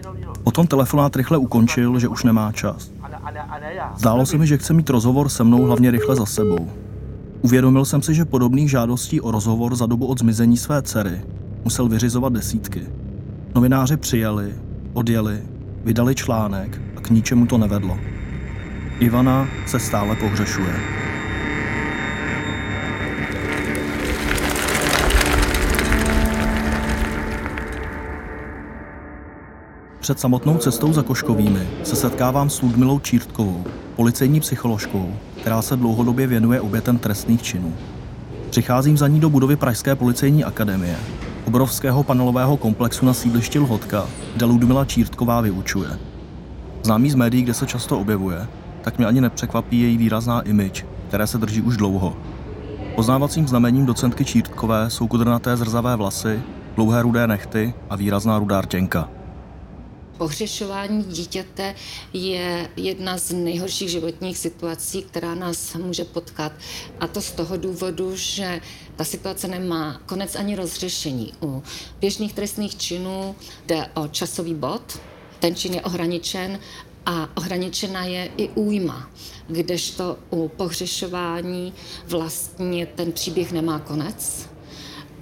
Potom 0.43 0.67
telefonát 0.67 1.15
rychle 1.15 1.37
ukončil, 1.37 1.99
že 1.99 2.07
už 2.07 2.23
nemá 2.23 2.51
čas. 2.51 2.91
Zdálo 3.97 4.25
se 4.25 4.37
mi, 4.37 4.47
že 4.47 4.57
chce 4.57 4.73
mít 4.73 4.89
rozhovor 4.89 5.29
se 5.29 5.43
mnou 5.43 5.63
hlavně 5.63 5.91
rychle 5.91 6.15
za 6.15 6.25
sebou. 6.25 6.69
Uvědomil 7.41 7.85
jsem 7.85 8.01
si, 8.01 8.13
že 8.13 8.25
podobných 8.25 8.69
žádostí 8.69 9.21
o 9.21 9.31
rozhovor 9.31 9.75
za 9.75 9.85
dobu 9.85 10.05
od 10.05 10.19
zmizení 10.19 10.57
své 10.57 10.81
dcery 10.81 11.21
musel 11.63 11.87
vyřizovat 11.87 12.33
desítky. 12.33 12.81
Novináři 13.55 13.97
přijeli, 13.97 14.55
odjeli, 14.93 15.41
vydali 15.83 16.15
článek 16.15 16.81
a 16.95 17.01
k 17.01 17.09
ničemu 17.09 17.45
to 17.45 17.57
nevedlo. 17.57 17.97
Ivana 18.99 19.47
se 19.65 19.79
stále 19.79 20.15
pohřešuje. 20.15 20.73
Před 30.01 30.19
samotnou 30.19 30.57
cestou 30.57 30.93
za 30.93 31.03
Koškovými 31.03 31.67
se 31.83 31.95
setkávám 31.95 32.49
s 32.49 32.61
Ludmilou 32.61 32.99
Čírtkovou, 32.99 33.63
policejní 33.95 34.39
psycholožkou, 34.39 35.13
která 35.41 35.61
se 35.61 35.75
dlouhodobě 35.75 36.27
věnuje 36.27 36.61
obětem 36.61 36.97
trestných 36.97 37.41
činů. 37.43 37.73
Přicházím 38.49 38.97
za 38.97 39.07
ní 39.07 39.19
do 39.19 39.29
budovy 39.29 39.55
Pražské 39.55 39.95
policejní 39.95 40.43
akademie, 40.43 40.95
obrovského 41.45 42.03
panelového 42.03 42.57
komplexu 42.57 43.05
na 43.05 43.13
sídlišti 43.13 43.59
Lhotka, 43.59 44.07
kde 44.35 44.45
Ludmila 44.45 44.85
Čírtková 44.85 45.41
vyučuje. 45.41 45.89
Známý 46.83 47.11
z 47.11 47.15
médií, 47.15 47.43
kde 47.43 47.53
se 47.53 47.65
často 47.65 47.99
objevuje, 47.99 48.47
tak 48.81 48.97
mě 48.97 49.07
ani 49.07 49.21
nepřekvapí 49.21 49.81
její 49.81 49.97
výrazná 49.97 50.41
image, 50.41 50.85
které 51.07 51.27
se 51.27 51.37
drží 51.37 51.61
už 51.61 51.77
dlouho. 51.77 52.17
Poznávacím 52.95 53.47
znamením 53.47 53.85
docentky 53.85 54.25
Čírtkové 54.25 54.89
jsou 54.89 55.07
kudrnaté 55.07 55.57
zrzavé 55.57 55.95
vlasy, 55.95 56.41
dlouhé 56.75 57.01
rudé 57.01 57.27
nechty 57.27 57.73
a 57.89 57.95
výrazná 57.95 58.39
rudá 58.39 58.61
rtěnka. 58.61 59.20
Pohřešování 60.21 61.03
dítěte 61.03 61.75
je 62.13 62.69
jedna 62.77 63.17
z 63.17 63.31
nejhorších 63.31 63.89
životních 63.89 64.37
situací, 64.37 65.01
která 65.01 65.35
nás 65.35 65.73
může 65.75 66.05
potkat. 66.05 66.51
A 66.99 67.07
to 67.07 67.21
z 67.21 67.31
toho 67.31 67.57
důvodu, 67.57 68.11
že 68.15 68.61
ta 68.95 69.03
situace 69.03 69.47
nemá 69.47 70.01
konec 70.05 70.35
ani 70.35 70.55
rozřešení. 70.55 71.33
U 71.41 71.63
běžných 71.99 72.33
trestných 72.33 72.77
činů 72.77 73.35
jde 73.65 73.85
o 73.93 74.07
časový 74.07 74.55
bod, 74.55 74.99
ten 75.39 75.55
čin 75.55 75.73
je 75.73 75.81
ohraničen 75.81 76.59
a 77.05 77.29
ohraničena 77.37 78.05
je 78.05 78.31
i 78.37 78.49
újma, 78.49 79.09
kdežto 79.47 80.17
u 80.29 80.47
pohřešování 80.47 81.73
vlastně 82.05 82.85
ten 82.85 83.11
příběh 83.11 83.51
nemá 83.51 83.79
konec 83.79 84.49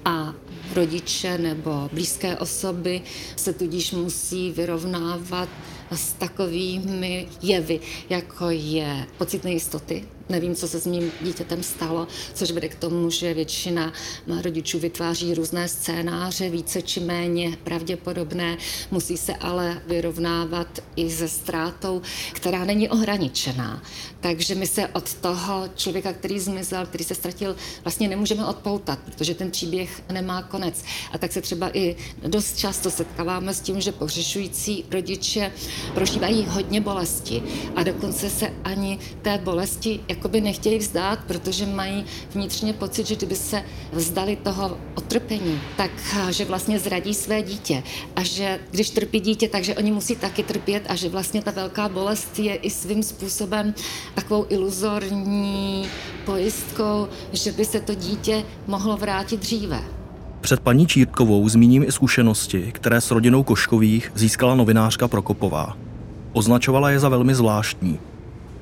a 0.06 0.34
rodiče 0.76 1.38
nebo 1.38 1.90
blízké 1.94 2.38
osoby 2.38 3.02
se 3.36 3.54
tudíž 3.54 3.92
musí 3.92 4.52
vyrovnávat 4.52 5.50
s 5.92 6.14
takovými 6.14 7.28
jevy, 7.42 7.80
jako 8.10 8.50
je 8.50 9.06
pocit 9.18 9.44
nejistoty, 9.44 10.06
nevím, 10.30 10.56
co 10.56 10.68
se 10.68 10.80
s 10.80 10.88
mým 10.88 11.12
dítětem 11.22 11.64
stalo, 11.64 12.08
což 12.34 12.52
vede 12.52 12.70
k 12.70 12.76
tomu, 12.76 13.10
že 13.10 13.34
většina 13.34 13.94
rodičů 14.42 14.80
vytváří 14.80 15.34
různé 15.34 15.68
scénáře, 15.68 16.50
více 16.50 16.82
či 16.82 17.00
méně 17.00 17.58
pravděpodobné, 17.64 18.58
musí 18.92 19.18
se 19.18 19.36
ale 19.36 19.82
vyrovnávat 19.88 20.80
i 20.96 21.12
se 21.12 21.28
ztrátou, 21.28 22.02
která 22.34 22.66
není 22.66 22.90
ohraničená. 22.90 23.84
Takže 24.20 24.56
my 24.56 24.68
se 24.68 24.88
od 24.88 25.14
toho 25.14 25.70
člověka, 25.76 26.14
který 26.14 26.40
zmizel, 26.40 26.86
který 26.86 27.04
se 27.04 27.16
ztratil, 27.16 27.56
vlastně 27.84 28.08
nemůžeme 28.08 28.46
odpoutat, 28.46 29.00
protože 29.06 29.36
ten 29.36 29.52
příběh 29.52 30.02
nemá 30.12 30.42
konec. 30.42 30.84
A 31.12 31.18
tak 31.18 31.32
se 31.32 31.42
třeba 31.42 31.78
i 31.78 31.96
dost 32.28 32.58
často 32.58 32.92
setkáváme 32.92 33.54
s 33.54 33.60
tím, 33.60 33.82
že 33.82 33.92
pohřešující 33.92 34.86
rodiče 34.92 35.52
prožívají 35.94 36.46
hodně 36.50 36.82
bolesti 36.82 37.44
a 37.76 37.84
dokonce 37.84 38.30
se 38.30 38.54
ani 38.64 39.00
té 39.22 39.38
bolesti, 39.38 40.00
jak 40.08 40.19
jakoby 40.20 40.42
nechtějí 40.42 40.78
vzdát, 40.78 41.20
protože 41.28 41.66
mají 41.66 42.06
vnitřně 42.34 42.74
pocit, 42.74 43.08
že 43.08 43.16
kdyby 43.16 43.36
se 43.36 43.64
vzdali 43.92 44.36
toho 44.36 44.78
otrpení, 44.96 45.60
tak 45.78 45.92
že 46.30 46.46
vlastně 46.46 46.80
zradí 46.80 47.14
své 47.14 47.42
dítě 47.42 47.84
a 48.16 48.24
že 48.24 48.60
když 48.72 48.90
trpí 48.90 49.20
dítě, 49.20 49.48
takže 49.48 49.76
oni 49.76 49.92
musí 49.92 50.16
taky 50.16 50.44
trpět 50.44 50.84
a 50.90 50.96
že 50.96 51.10
vlastně 51.10 51.42
ta 51.42 51.52
velká 51.52 51.90
bolest 51.90 52.40
je 52.40 52.56
i 52.56 52.70
svým 52.70 53.04
způsobem 53.04 53.74
takovou 54.16 54.46
iluzorní 54.50 55.88
pojistkou, 56.26 57.08
že 57.34 57.52
by 57.52 57.66
se 57.66 57.80
to 57.80 57.96
dítě 57.96 58.44
mohlo 58.68 58.98
vrátit 58.98 59.40
dříve. 59.40 59.84
Před 60.42 60.60
paní 60.60 60.88
Čírkovou 60.88 61.50
zmíním 61.50 61.84
i 61.84 61.92
zkušenosti, 61.92 62.72
které 62.72 63.02
s 63.02 63.12
rodinou 63.12 63.44
Koškových 63.44 64.12
získala 64.16 64.56
novinářka 64.56 65.08
Prokopová. 65.08 65.78
Označovala 66.34 66.92
je 66.92 67.00
za 67.00 67.10
velmi 67.10 67.36
zvláštní. 67.36 68.00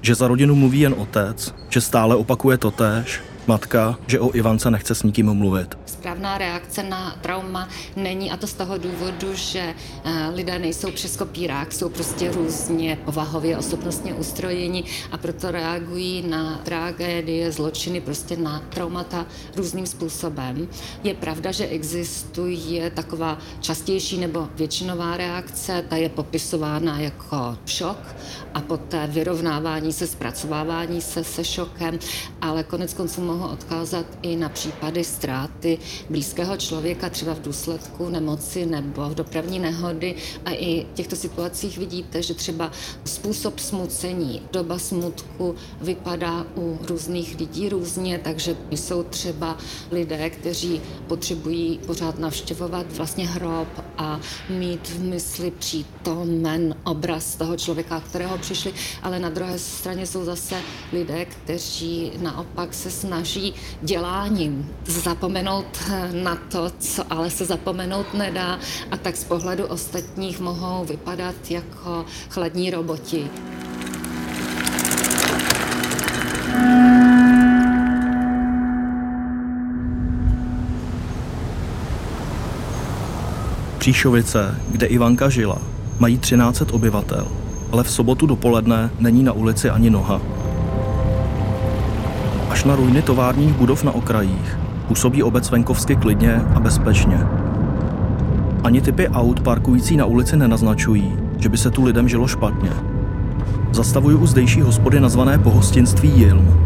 Že 0.02 0.16
za 0.16 0.28
rodinu 0.28 0.56
mluví 0.56 0.80
jen 0.80 0.96
otec, 0.98 1.56
že 1.70 1.82
stále 1.82 2.16
opakuje 2.16 2.58
totéž, 2.58 3.22
matka, 3.48 3.96
že 4.08 4.20
o 4.20 4.36
Ivance 4.36 4.72
nechce 4.72 4.96
s 4.96 5.04
nikým 5.04 5.34
mluvit. 5.34 5.78
Správná 5.88 6.38
reakce 6.38 6.84
na 6.84 7.18
trauma 7.22 7.70
není 7.96 8.32
a 8.32 8.38
to 8.38 8.48
z 8.48 8.54
toho 8.54 8.78
důvodu, 8.78 9.34
že 9.34 9.74
eh, 10.04 10.30
lidé 10.34 10.60
nejsou 10.60 10.92
přes 10.92 11.18
kopírák, 11.18 11.74
jsou 11.74 11.90
prostě 11.90 12.32
různě 12.32 12.98
povahově, 13.06 13.58
osobnostně 13.58 14.14
ustrojeni 14.14 14.84
a 15.12 15.18
proto 15.18 15.52
reagují 15.52 16.28
na 16.28 16.58
tragédie, 16.64 17.52
zločiny, 17.52 18.02
prostě 18.02 18.38
na 18.38 18.60
traumata 18.60 19.26
různým 19.56 19.86
způsobem. 19.86 20.68
Je 21.04 21.14
pravda, 21.14 21.52
že 21.52 21.68
existuje 21.68 22.90
taková 22.90 23.38
častější 23.62 24.18
nebo 24.18 24.50
většinová 24.56 25.18
reakce, 25.18 25.84
ta 25.90 25.96
je 25.96 26.10
popisována 26.10 27.00
jako 27.00 27.58
šok 27.66 28.16
a 28.54 28.62
poté 28.62 29.08
vyrovnávání 29.08 29.94
se, 29.94 30.08
zpracovávání 30.08 31.02
se 31.02 31.24
se 31.24 31.44
šokem, 31.44 32.00
ale 32.42 32.64
konec 32.64 32.94
konců 32.94 33.22
mohu 33.22 33.48
odkázat 33.48 34.06
i 34.22 34.36
na 34.36 34.50
případy 34.50 35.04
ztráty 35.04 35.77
blízkého 36.10 36.58
člověka, 36.58 37.10
třeba 37.10 37.34
v 37.34 37.42
důsledku 37.42 38.10
nemoci 38.10 38.66
nebo 38.66 39.10
v 39.10 39.16
dopravní 39.16 39.60
nehody. 39.60 40.16
A 40.46 40.52
i 40.52 40.84
v 40.84 40.94
těchto 40.94 41.16
situacích 41.16 41.78
vidíte, 41.78 42.24
že 42.24 42.34
třeba 42.34 42.72
způsob 43.06 43.60
smucení, 43.60 44.42
doba 44.52 44.80
smutku 44.80 45.56
vypadá 45.82 46.46
u 46.56 46.80
různých 46.90 47.40
lidí 47.40 47.70
různě, 47.70 48.20
takže 48.24 48.56
jsou 48.72 49.04
třeba 49.04 49.58
lidé, 49.92 50.30
kteří 50.30 50.82
potřebují 51.08 51.80
pořád 51.86 52.20
navštěvovat 52.20 52.86
vlastně 52.92 53.28
hrob 53.28 53.68
a 53.98 54.20
mít 54.50 54.90
v 54.90 55.04
mysli 55.04 55.52
přítomen 55.52 56.76
obraz 56.84 57.36
toho 57.36 57.58
člověka, 57.58 58.00
kterého 58.00 58.38
přišli, 58.38 58.74
ale 59.04 59.20
na 59.20 59.30
druhé 59.30 59.60
straně 59.60 60.06
jsou 60.06 60.26
zase 60.26 60.56
lidé, 60.94 61.26
kteří 61.26 62.12
naopak 62.18 62.74
se 62.74 62.92
snaží 62.92 63.54
děláním 63.82 64.76
zapomenout 64.86 65.67
na 66.24 66.36
to, 66.36 66.72
co 66.80 67.04
ale 67.10 67.30
se 67.30 67.46
zapomenout 67.46 68.14
nedá 68.14 68.60
a 68.92 68.98
tak 68.98 69.18
z 69.18 69.24
pohledu 69.24 69.66
ostatních 69.66 70.40
mohou 70.40 70.86
vypadat 70.86 71.36
jako 71.50 72.06
chladní 72.30 72.72
roboti. 72.72 73.30
Příšovice, 83.78 84.62
kde 84.68 84.88
Ivanka 84.88 85.30
žila, 85.30 85.58
mají 86.00 86.18
13 86.18 86.62
obyvatel, 86.72 87.28
ale 87.72 87.84
v 87.84 87.92
sobotu 87.92 88.26
dopoledne 88.26 88.90
není 89.00 89.24
na 89.24 89.34
ulici 89.34 89.70
ani 89.70 89.90
noha. 89.90 90.22
Až 92.50 92.64
na 92.64 92.76
ruiny 92.76 93.02
továrních 93.02 93.54
budov 93.54 93.84
na 93.84 93.92
okrajích 93.92 94.57
působí 94.88 95.24
obec 95.24 95.52
venkovsky 95.52 95.96
klidně 95.96 96.36
a 96.56 96.60
bezpečně. 96.60 97.28
Ani 98.64 98.82
typy 98.82 99.10
aut 99.10 99.40
parkující 99.40 99.98
na 99.98 100.06
ulici 100.06 100.38
nenaznačují, 100.38 101.18
že 101.38 101.50
by 101.50 101.58
se 101.58 101.72
tu 101.72 101.84
lidem 101.84 102.10
žilo 102.10 102.28
špatně. 102.28 102.70
Zastavuju 103.72 104.18
u 104.18 104.28
zdejší 104.28 104.62
hospody 104.62 105.00
nazvané 105.00 105.38
pohostinství 105.38 106.10
Jilm. 106.16 106.58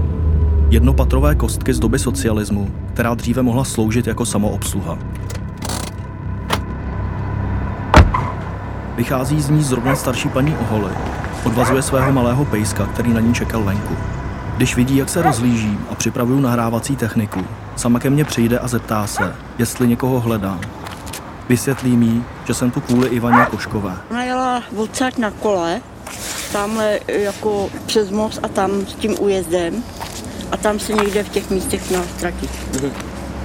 Jednopatrové 0.70 1.36
kostky 1.36 1.74
z 1.74 1.80
doby 1.80 2.00
socialismu, 2.00 2.68
která 2.94 3.14
dříve 3.14 3.42
mohla 3.42 3.64
sloužit 3.64 4.08
jako 4.08 4.26
samoobsluha. 4.26 4.98
Vychází 8.98 9.42
z 9.42 9.50
ní 9.50 9.64
zrovna 9.64 9.96
starší 9.96 10.30
paní 10.30 10.56
Oholy. 10.56 10.92
Odvazuje 11.46 11.82
svého 11.82 12.12
malého 12.12 12.46
pejska, 12.46 12.86
který 12.86 13.14
na 13.14 13.20
ní 13.20 13.34
čekal 13.34 13.64
venku. 13.64 13.94
Když 14.62 14.76
vidí, 14.76 14.98
jak 14.98 15.10
se 15.10 15.22
rozlížím 15.22 15.86
a 15.90 15.96
připravuju 15.96 16.40
nahrávací 16.40 16.96
techniku, 16.96 17.46
sama 17.76 18.00
ke 18.00 18.10
mně 18.10 18.26
přijde 18.26 18.60
a 18.60 18.68
zeptá 18.68 19.08
se, 19.08 19.36
jestli 19.58 19.88
někoho 19.88 20.20
hledám. 20.20 20.62
Vysvětlí 21.50 21.98
mi, 21.98 22.24
že 22.46 22.54
jsem 22.54 22.72
tu 22.72 22.82
kvůli 22.82 23.08
Ivaně 23.08 23.46
Koškové. 23.46 23.98
Ona 24.12 24.24
jela 24.24 24.64
odsaď 24.76 25.18
na 25.18 25.32
kole, 25.32 25.82
tamhle 26.52 27.00
jako 27.08 27.70
přes 27.86 28.10
most 28.10 28.40
a 28.44 28.48
tam 28.48 28.86
s 28.86 28.94
tím 28.94 29.16
újezdem 29.20 29.84
a 30.52 30.58
tam 30.58 30.80
se 30.80 30.94
někde 30.94 31.24
v 31.24 31.30
těch 31.30 31.50
místech 31.50 31.90
měla 31.90 32.06
ztratit. 32.18 32.52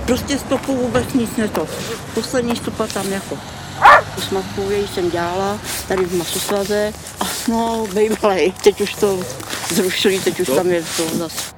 Prostě 0.07 0.39
stopou 0.39 0.77
vůbec 0.77 1.15
nic 1.15 1.37
neto. 1.37 1.67
Poslední 2.15 2.57
stopa 2.57 2.87
tam 2.87 3.07
jako. 3.07 3.39
Tu 4.15 4.21
smatku 4.21 4.63
jsem 4.95 5.11
dělala 5.11 5.59
tady 5.89 6.05
v 6.05 6.17
masosvaze 6.19 6.93
a 7.21 7.25
no, 7.49 7.87
bejvalej, 7.95 8.53
teď 8.65 8.81
už 8.81 8.95
to 8.95 9.19
zrušili, 9.69 10.21
teď 10.21 10.41
už 10.41 10.49
tam 10.49 10.67
je 10.67 10.83
to 10.97 11.19
zase. 11.19 11.55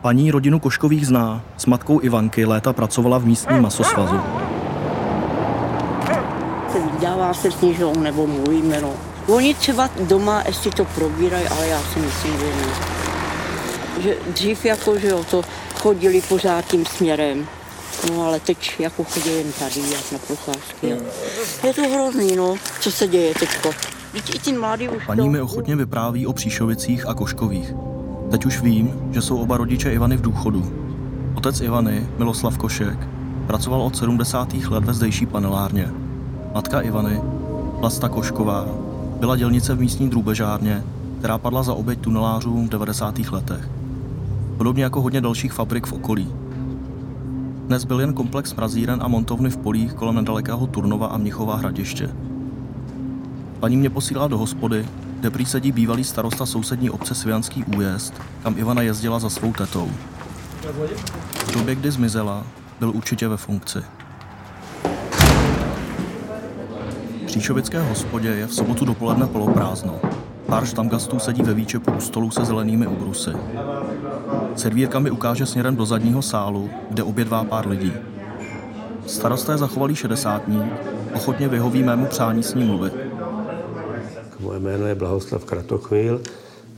Paní 0.00 0.30
rodinu 0.30 0.60
Koškových 0.60 1.06
zná. 1.06 1.42
S 1.56 1.66
matkou 1.66 2.00
Ivanky 2.02 2.44
léta 2.44 2.72
pracovala 2.72 3.18
v 3.18 3.24
místním 3.26 3.60
masosvazu. 3.60 4.20
Se 6.72 6.78
vydává 6.92 7.34
se 7.34 7.50
s 7.50 7.60
ní, 7.60 7.74
že 7.74 7.84
on 7.84 8.02
nebo 8.02 8.26
můj 8.26 8.62
jméno. 8.62 8.92
Oni 9.26 9.54
třeba 9.54 9.90
doma 10.00 10.42
ještě 10.46 10.70
to 10.70 10.84
probírají, 10.84 11.46
ale 11.46 11.66
já 11.66 11.80
si 11.92 11.98
myslím, 11.98 12.32
že 12.32 12.46
ne. 12.46 12.72
Že 14.02 14.16
dřív 14.32 14.64
jako, 14.64 14.98
že 14.98 15.08
jo, 15.08 15.24
to 15.30 15.42
chodili 15.80 16.20
pořád 16.20 16.64
tím 16.64 16.86
směrem. 16.86 17.46
No 18.10 18.22
ale 18.26 18.40
teď 18.40 18.72
jako 18.78 19.04
chodí 19.04 19.30
jen 19.30 19.52
tady, 19.52 19.80
jak 19.80 20.12
na 20.12 20.18
procházky. 20.18 20.96
Je 21.66 21.74
to 21.74 21.82
hrozný, 21.82 22.36
no, 22.36 22.54
co 22.80 22.92
se 22.92 23.06
děje 23.06 23.34
teďko. 23.34 23.70
Paní 25.06 25.28
mi 25.28 25.40
ochotně 25.40 25.76
vypráví 25.76 26.26
o 26.26 26.32
Příšovicích 26.32 27.06
a 27.06 27.14
Koškových. 27.14 27.74
Teď 28.30 28.46
už 28.46 28.60
vím, 28.60 28.90
že 29.10 29.22
jsou 29.22 29.36
oba 29.36 29.56
rodiče 29.56 29.92
Ivany 29.92 30.16
v 30.16 30.20
důchodu. 30.20 30.72
Otec 31.34 31.60
Ivany, 31.60 32.08
Miloslav 32.18 32.58
Košek, 32.58 33.08
pracoval 33.46 33.82
od 33.82 33.96
70. 33.96 34.54
let 34.54 34.84
ve 34.84 34.94
zdejší 34.94 35.26
panelárně. 35.26 35.92
Matka 36.54 36.80
Ivany, 36.80 37.20
Vlasta 37.80 38.08
Košková, 38.08 38.66
byla 39.20 39.36
dělnice 39.36 39.74
v 39.74 39.80
místní 39.80 40.10
drůbežárně, 40.10 40.84
která 41.18 41.38
padla 41.38 41.62
za 41.62 41.74
oběť 41.74 42.00
tunelářům 42.00 42.66
v 42.66 42.70
90. 42.70 43.18
letech. 43.18 43.68
Podobně 44.56 44.84
jako 44.84 45.00
hodně 45.00 45.20
dalších 45.20 45.52
fabrik 45.52 45.86
v 45.86 45.92
okolí. 45.92 46.28
Dnes 47.66 47.84
byl 47.84 48.00
jen 48.00 48.14
komplex 48.14 48.54
mrazíren 48.54 48.98
a 49.02 49.08
montovny 49.08 49.50
v 49.50 49.56
polích 49.56 49.92
kolem 49.92 50.14
nedalekého 50.14 50.66
Turnova 50.66 51.06
a 51.06 51.16
Mnichova 51.16 51.56
hradiště. 51.56 52.10
Paní 53.60 53.76
mě 53.76 53.90
posílá 53.90 54.28
do 54.28 54.38
hospody, 54.38 54.86
kde 55.20 55.30
prý 55.30 55.46
sedí 55.46 55.72
bývalý 55.72 56.04
starosta 56.04 56.46
sousední 56.46 56.90
obce 56.90 57.14
Svijanský 57.14 57.64
újezd, 57.64 58.14
kam 58.42 58.58
Ivana 58.58 58.82
jezdila 58.82 59.18
za 59.18 59.30
svou 59.30 59.52
tetou. 59.52 59.90
V 61.34 61.52
době, 61.54 61.74
kdy 61.74 61.90
zmizela, 61.90 62.46
byl 62.80 62.90
určitě 62.90 63.28
ve 63.28 63.36
funkci. 63.36 63.78
V 67.22 67.26
Příšovické 67.26 67.80
hospodě 67.80 68.28
je 68.28 68.46
v 68.46 68.54
sobotu 68.54 68.84
dopoledne 68.84 69.26
poloprázdno. 69.26 70.00
Pár 70.46 70.66
štamgastů 70.66 71.18
sedí 71.18 71.42
ve 71.42 71.54
výčepu 71.54 71.92
u 71.92 72.00
stolu 72.00 72.30
se 72.30 72.44
zelenými 72.44 72.86
ubrusy. 72.86 73.30
Servírka 74.56 74.98
mi 74.98 75.10
ukáže 75.10 75.46
směrem 75.46 75.76
do 75.76 75.86
zadního 75.86 76.22
sálu, 76.22 76.70
kde 76.90 77.02
obědvá 77.02 77.44
pár 77.44 77.68
lidí. 77.68 77.92
Starosta 79.06 79.52
je 79.52 79.58
zachovalý 79.58 79.94
šedesátník, 79.94 80.72
ochotně 81.14 81.48
vyhoví 81.48 81.82
mému 81.82 82.06
přání 82.06 82.42
s 82.42 82.54
ním 82.54 82.66
mluvit. 82.66 83.07
Moje 84.48 84.60
jméno 84.60 84.86
je 84.86 84.94
Blahoslav 84.94 85.44
Kratochvil 85.44 86.20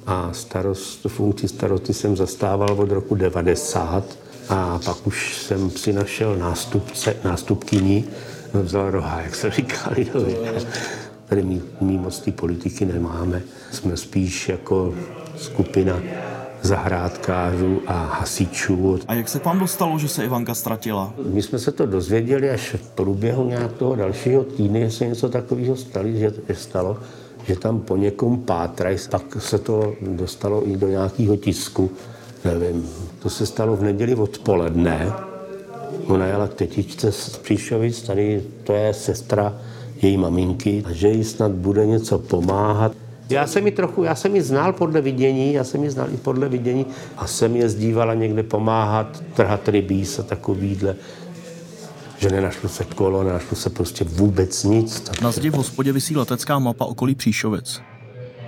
a 0.07 0.33
starost, 0.33 1.07
funkci 1.09 1.49
starosty 1.49 1.95
jsem 1.95 2.17
zastával 2.17 2.73
od 2.73 2.91
roku 2.91 3.15
90 3.15 4.05
a 4.49 4.81
pak 4.85 5.07
už 5.07 5.43
jsem 5.43 5.71
si 5.71 5.93
našel 5.93 6.37
nástupce, 6.37 7.17
nástupkyni, 7.25 8.05
no 8.55 8.63
vzal 8.63 8.91
roha, 8.91 9.21
jak 9.21 9.35
se 9.35 9.51
říká 9.51 9.91
lidově. 9.97 10.37
Tady 11.27 11.43
my, 11.43 11.63
my 11.81 11.99
moc 11.99 12.21
té 12.21 12.33
politiky 12.33 12.85
nemáme. 12.85 13.43
Jsme 13.73 13.97
spíš 13.97 14.49
jako 14.49 14.95
skupina 15.37 16.03
zahrádkářů 16.63 17.83
a 17.87 18.05
hasičů. 18.05 18.99
A 19.09 19.15
jak 19.15 19.29
se 19.29 19.39
k 19.39 19.45
vám 19.45 19.59
dostalo, 19.59 19.99
že 19.99 20.09
se 20.09 20.25
Ivanka 20.25 20.55
ztratila? 20.55 21.15
My 21.33 21.43
jsme 21.43 21.59
se 21.59 21.73
to 21.73 21.87
dozvěděli 21.87 22.51
až 22.51 22.75
v 22.75 22.89
průběhu 22.91 23.49
nějakého 23.49 23.97
dalšího 23.97 24.45
týdne, 24.45 24.81
že 24.81 24.91
se 24.91 25.07
něco 25.07 25.29
takového 25.29 25.77
stalo, 25.77 26.09
že, 26.09 26.33
stalo, 26.53 26.97
že 27.47 27.57
tam 27.57 27.81
po 27.81 27.97
někom 27.97 28.41
pátrají. 28.41 28.99
Pak 29.11 29.37
se 29.39 29.59
to 29.59 29.95
dostalo 30.01 30.69
i 30.69 30.77
do 30.77 30.89
nějakého 30.89 31.37
tisku, 31.37 31.91
nevím, 32.45 32.89
to 33.23 33.31
se 33.31 33.47
stalo 33.47 33.77
v 33.77 33.83
neděli 33.83 34.15
odpoledne. 34.15 35.13
Ona 36.07 36.27
jela 36.27 36.49
k 36.49 36.55
tetičce 36.55 37.13
z 37.13 37.37
Příšovic, 37.37 38.03
tady 38.03 38.43
to 38.65 38.73
je 38.73 38.95
sestra 38.95 39.55
její 40.03 40.17
maminky, 40.17 40.83
a 40.87 40.93
že 40.93 41.09
jí 41.09 41.25
snad 41.25 41.53
bude 41.53 41.87
něco 41.87 42.19
pomáhat. 42.19 42.93
Já 43.31 43.47
jsem 43.47 43.67
ji 43.67 43.73
trochu, 43.73 44.05
já 44.05 44.15
jsem 44.15 44.35
ji 44.37 44.43
znal 44.43 44.73
podle 44.73 45.01
vidění, 45.01 45.53
já 45.53 45.65
jsem 45.65 45.85
ji 45.85 45.91
znal 45.91 46.09
i 46.15 46.17
podle 46.17 46.49
vidění 46.49 46.87
a 47.17 47.27
jsem 47.27 47.57
je 47.57 47.69
zdívala 47.69 48.15
někde 48.15 48.43
pomáhat, 48.43 49.23
trhat 49.35 49.69
rybíz 49.69 50.19
a 50.19 50.23
takovýhle 50.23 50.97
že 52.21 52.31
nenašlo 52.31 52.69
se 52.69 52.85
kolo, 52.85 53.23
nenašlo 53.23 53.57
se 53.57 53.71
prostě 53.71 54.05
vůbec 54.05 54.65
nic. 54.65 55.01
Tak... 55.01 55.21
Na 55.21 55.31
zdi 55.31 55.51
v 55.51 55.55
hospodě 55.55 55.93
vysí 55.93 56.17
letecká 56.17 56.59
mapa 56.59 56.85
okolí 56.85 57.15
Příšovic. 57.15 57.81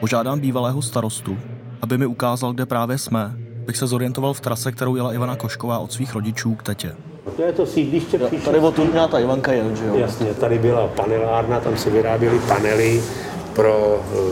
Požádám 0.00 0.40
bývalého 0.40 0.82
starostu, 0.82 1.36
aby 1.82 1.98
mi 1.98 2.06
ukázal, 2.06 2.52
kde 2.52 2.66
právě 2.66 2.98
jsme, 2.98 3.32
bych 3.66 3.76
se 3.76 3.86
zorientoval 3.86 4.34
v 4.34 4.40
trase, 4.40 4.72
kterou 4.72 4.96
jela 4.96 5.12
Ivana 5.12 5.36
Košková 5.36 5.78
od 5.78 5.92
svých 5.92 6.14
rodičů 6.14 6.54
k 6.54 6.62
tetě. 6.62 6.94
To 7.36 7.42
je 7.42 7.52
to 7.52 7.66
sídliště 7.66 8.18
Příšovic. 8.18 8.44
Tady 8.44 8.58
od 8.58 8.78
měla 8.78 9.08
ta 9.08 9.18
Ivanka 9.18 9.52
je, 9.52 9.76
že 9.76 9.86
jo? 9.86 9.94
Jasně, 9.98 10.34
tady 10.34 10.58
byla 10.58 10.86
panelárna, 10.86 11.60
tam 11.60 11.76
se 11.76 11.90
vyráběly 11.90 12.38
panely 12.38 13.02
pro 13.52 14.02
uh, 14.14 14.30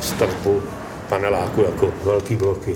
stavbu 0.00 0.62
paneláku 1.08 1.60
jako 1.60 1.92
velký 2.04 2.36
bloky. 2.36 2.74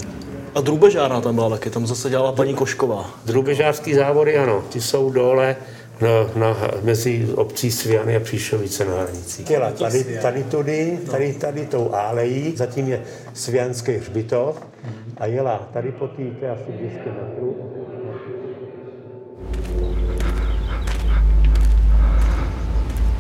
A 0.55 0.61
drubežárna 0.61 1.21
tam 1.21 1.35
byla 1.35 1.51
taky, 1.51 1.71
tam 1.71 1.87
zase 1.87 2.11
dělala 2.11 2.33
paní 2.33 2.55
Košková. 2.55 3.11
Drubežářský 3.25 3.95
závody, 3.95 4.39
ano, 4.39 4.63
ty 4.69 4.81
jsou 4.81 5.11
dole 5.11 5.57
na, 6.01 6.09
na, 6.37 6.57
mezi 6.83 7.29
obcí 7.35 7.71
Sviany 7.71 8.17
a 8.17 8.21
Příšovice 8.21 8.85
na 8.85 8.95
hranici. 8.95 9.45
Jela 9.49 9.71
tady, 9.71 10.05
tady 10.23 10.45
tudy, 10.45 10.99
tady, 11.11 11.33
tady 11.33 11.67
tou 11.67 11.95
álejí, 11.95 12.57
zatím 12.57 12.89
je 12.89 13.03
Svianský 13.35 13.93
hřbitov 13.93 14.63
a 15.17 15.27
jela 15.27 15.69
tady 15.73 15.93
po 15.93 16.09
té, 16.09 16.23
asi 16.51 16.73
200 16.73 16.99
metrů. 16.99 17.57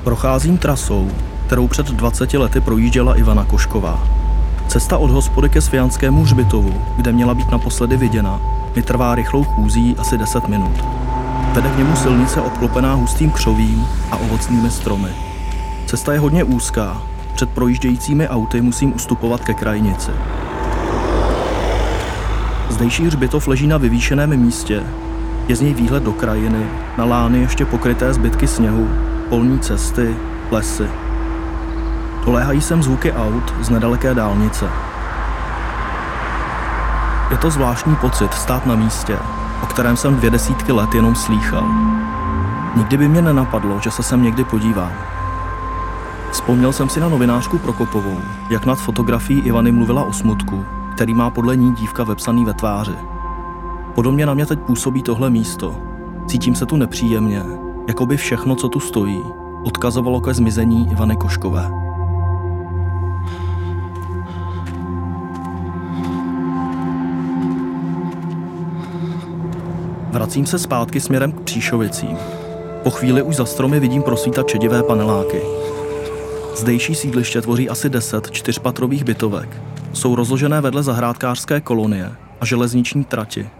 Procházím 0.04 0.58
trasou, 0.58 1.10
kterou 1.46 1.68
před 1.68 1.86
20 1.86 2.34
lety 2.34 2.60
projížděla 2.60 3.16
Ivana 3.16 3.44
Košková. 3.44 4.08
Cesta 4.68 4.98
od 4.98 5.10
hospody 5.10 5.48
ke 5.48 5.60
Svianskému 5.60 6.22
hřbitovu, 6.22 6.74
kde 6.96 7.12
měla 7.12 7.34
být 7.34 7.50
naposledy 7.50 7.96
viděna, 7.96 8.40
mi 8.76 8.82
trvá 8.82 9.14
rychlou 9.14 9.44
chůzí 9.44 9.96
asi 9.98 10.18
10 10.18 10.48
minut. 10.48 11.05
Vede 11.56 11.70
k 11.70 11.78
němu 11.78 11.96
silnice 11.96 12.40
obklopená 12.40 12.94
hustým 12.94 13.30
křovím 13.30 13.86
a 14.10 14.16
ovocnými 14.16 14.70
stromy. 14.70 15.08
Cesta 15.86 16.12
je 16.12 16.18
hodně 16.18 16.44
úzká, 16.44 17.02
před 17.34 17.50
projíždějícími 17.50 18.28
auty 18.28 18.60
musím 18.60 18.94
ustupovat 18.94 19.44
ke 19.44 19.54
krajnici. 19.54 20.10
Zdejší 22.68 23.06
hřbitov 23.06 23.48
leží 23.48 23.66
na 23.66 23.76
vyvýšeném 23.76 24.36
místě. 24.36 24.82
Je 25.48 25.56
z 25.56 25.60
něj 25.60 25.74
výhled 25.74 26.02
do 26.02 26.12
krajiny, 26.12 26.66
na 26.98 27.04
lány 27.04 27.38
ještě 27.38 27.64
pokryté 27.64 28.14
zbytky 28.14 28.46
sněhu, 28.46 28.88
polní 29.28 29.58
cesty, 29.60 30.16
lesy. 30.50 30.88
Doléhají 32.24 32.60
sem 32.60 32.82
zvuky 32.82 33.12
aut 33.12 33.54
z 33.60 33.68
nedaleké 33.70 34.14
dálnice. 34.14 34.68
Je 37.30 37.36
to 37.36 37.50
zvláštní 37.50 37.96
pocit 37.96 38.34
stát 38.34 38.66
na 38.66 38.74
místě, 38.74 39.18
kterém 39.76 39.96
jsem 39.96 40.16
dvě 40.16 40.30
desítky 40.30 40.72
let 40.72 40.94
jenom 40.94 41.14
slýchal. 41.14 41.68
Nikdy 42.76 42.96
by 42.96 43.08
mě 43.08 43.22
nenapadlo, 43.22 43.80
že 43.80 43.90
se 43.90 44.02
sem 44.02 44.22
někdy 44.22 44.44
podívám. 44.44 44.92
Vzpomněl 46.30 46.72
jsem 46.72 46.88
si 46.88 47.00
na 47.00 47.08
novinářku 47.08 47.58
Prokopovou, 47.58 48.20
jak 48.50 48.66
nad 48.66 48.74
fotografií 48.74 49.40
Ivany 49.40 49.72
mluvila 49.72 50.02
o 50.02 50.12
smutku, 50.12 50.64
který 50.94 51.14
má 51.14 51.30
podle 51.30 51.56
ní 51.56 51.74
dívka 51.74 52.04
vepsaný 52.04 52.44
ve 52.44 52.54
tváři. 52.54 52.94
Podobně 53.94 54.26
na 54.26 54.34
mě 54.34 54.46
teď 54.46 54.58
působí 54.58 55.02
tohle 55.02 55.30
místo. 55.30 55.74
Cítím 56.26 56.54
se 56.54 56.66
tu 56.66 56.76
nepříjemně, 56.76 57.42
jako 57.88 58.06
by 58.06 58.16
všechno, 58.16 58.54
co 58.54 58.68
tu 58.68 58.80
stojí, 58.80 59.22
odkazovalo 59.64 60.20
ke 60.20 60.34
zmizení 60.34 60.90
Ivany 60.90 61.16
Koškové. 61.16 61.85
Vracím 70.16 70.46
se 70.46 70.58
zpátky 70.58 71.00
směrem 71.00 71.32
k 71.32 71.40
Příšovicím. 71.40 72.16
Po 72.82 72.90
chvíli 72.90 73.22
už 73.22 73.36
za 73.36 73.46
stromy 73.46 73.80
vidím 73.80 74.02
prosvítat 74.02 74.48
čedivé 74.48 74.82
paneláky. 74.82 75.40
Zdejší 76.56 76.94
sídliště 76.94 77.42
tvoří 77.42 77.68
asi 77.68 77.88
10 77.88 78.30
čtyřpatrových 78.30 79.04
bytovek. 79.04 79.62
Jsou 79.92 80.14
rozložené 80.14 80.60
vedle 80.60 80.82
zahrádkářské 80.82 81.60
kolonie 81.60 82.12
a 82.40 82.44
železniční 82.44 83.04
trati. 83.04 83.50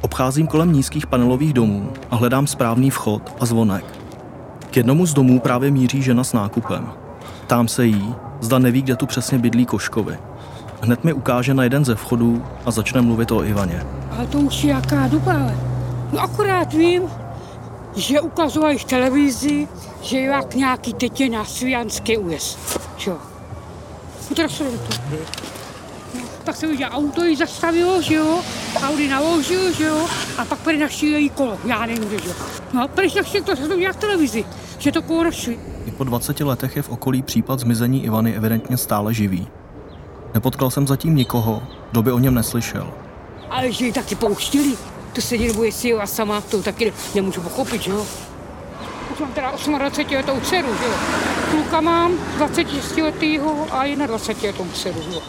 Obcházím 0.00 0.46
kolem 0.46 0.72
nízkých 0.72 1.06
panelových 1.06 1.52
domů 1.52 1.90
a 2.10 2.16
hledám 2.16 2.46
správný 2.46 2.90
vchod 2.90 3.36
a 3.40 3.46
zvonek. 3.46 3.84
K 4.70 4.76
jednomu 4.76 5.06
z 5.06 5.14
domů 5.14 5.40
právě 5.40 5.70
míří 5.70 6.02
žena 6.02 6.24
s 6.24 6.32
nákupem. 6.32 6.88
Tam 7.46 7.68
se 7.68 7.86
jí, 7.86 8.14
zda 8.40 8.58
neví, 8.58 8.82
kde 8.82 8.96
tu 8.96 9.06
přesně 9.06 9.38
bydlí 9.38 9.66
Koškovi. 9.66 10.18
Hned 10.82 11.04
mi 11.04 11.12
ukáže 11.12 11.54
na 11.54 11.64
jeden 11.64 11.84
ze 11.84 11.94
vchodů 11.94 12.42
a 12.64 12.70
začne 12.70 13.00
mluvit 13.00 13.32
o 13.32 13.44
Ivaně. 13.44 13.82
A 14.18 14.26
to 14.26 14.38
už 14.38 14.64
je 14.64 14.70
jaká 14.70 15.08
doba, 15.08 15.32
ale. 15.32 15.56
No 16.12 16.20
akorát 16.20 16.72
vím, 16.72 17.02
že 17.96 18.20
ukazovali 18.20 18.78
v 18.78 18.84
televizi, 18.84 19.68
že 20.02 20.18
je 20.18 20.24
jak 20.24 20.54
nějaký 20.54 20.94
tetě 20.94 21.28
na 21.28 21.44
Svijanský 21.44 22.18
újezd. 22.18 22.80
Jo. 23.06 23.16
Utrasili 24.30 24.70
to. 24.70 25.16
No, 26.14 26.20
tak 26.44 26.56
se 26.56 26.66
viděl, 26.66 26.88
auto 26.92 27.24
jí 27.24 27.36
zastavilo, 27.36 28.02
že 28.02 28.14
jo, 28.14 28.40
Audi 28.82 29.08
naložil, 29.08 29.72
že 29.72 29.84
jo, 29.84 30.06
a 30.38 30.44
pak 30.44 30.58
prý 30.58 30.78
našli 30.78 31.08
její 31.08 31.30
kolo, 31.30 31.58
já 31.64 31.86
nevím, 31.86 32.10
že 32.10 32.28
jo. 32.28 32.34
No, 32.72 32.88
prý 32.88 33.08
našli 33.16 33.42
to, 33.42 33.56
se 33.56 33.68
to 33.68 33.76
v 33.76 33.96
televizi, 33.96 34.44
že 34.78 34.92
to 34.92 35.02
kolo. 35.02 35.30
I 35.86 35.90
po 35.96 36.04
20 36.04 36.40
letech 36.40 36.76
je 36.76 36.82
v 36.82 36.90
okolí 36.90 37.22
případ 37.22 37.60
zmizení 37.60 38.04
Ivany 38.04 38.36
evidentně 38.36 38.76
stále 38.76 39.14
živý. 39.14 39.48
Nepotkal 40.34 40.70
jsem 40.70 40.86
zatím 40.86 41.16
nikoho, 41.16 41.62
kdo 41.90 42.02
by 42.02 42.12
o 42.12 42.18
něm 42.18 42.34
neslyšel. 42.34 43.05
Ale 43.50 43.72
že 43.72 43.86
ji 43.86 43.92
taky 43.92 44.14
pouštili, 44.14 44.76
to 45.12 45.20
se 45.20 45.38
nebo 45.38 45.64
jestli 45.64 45.92
a 45.92 46.06
sama, 46.06 46.40
to 46.40 46.62
taky 46.62 46.92
nemůžu 47.14 47.40
pochopit, 47.40 47.82
že 47.82 47.90
jo. 47.90 48.06
Už 49.12 49.18
mám 49.18 49.32
teda 49.32 49.50
28 49.50 50.16
letou 50.16 50.40
dceru, 50.40 50.68
že 50.78 50.84
jo. 50.84 50.94
Kluka 51.50 51.80
mám 51.80 52.12
26 52.36 52.96
letýho 52.96 53.66
a 53.70 53.86
21 53.86 54.48
letou 54.48 54.66
dceru, 54.74 55.02
jo. 55.12 55.22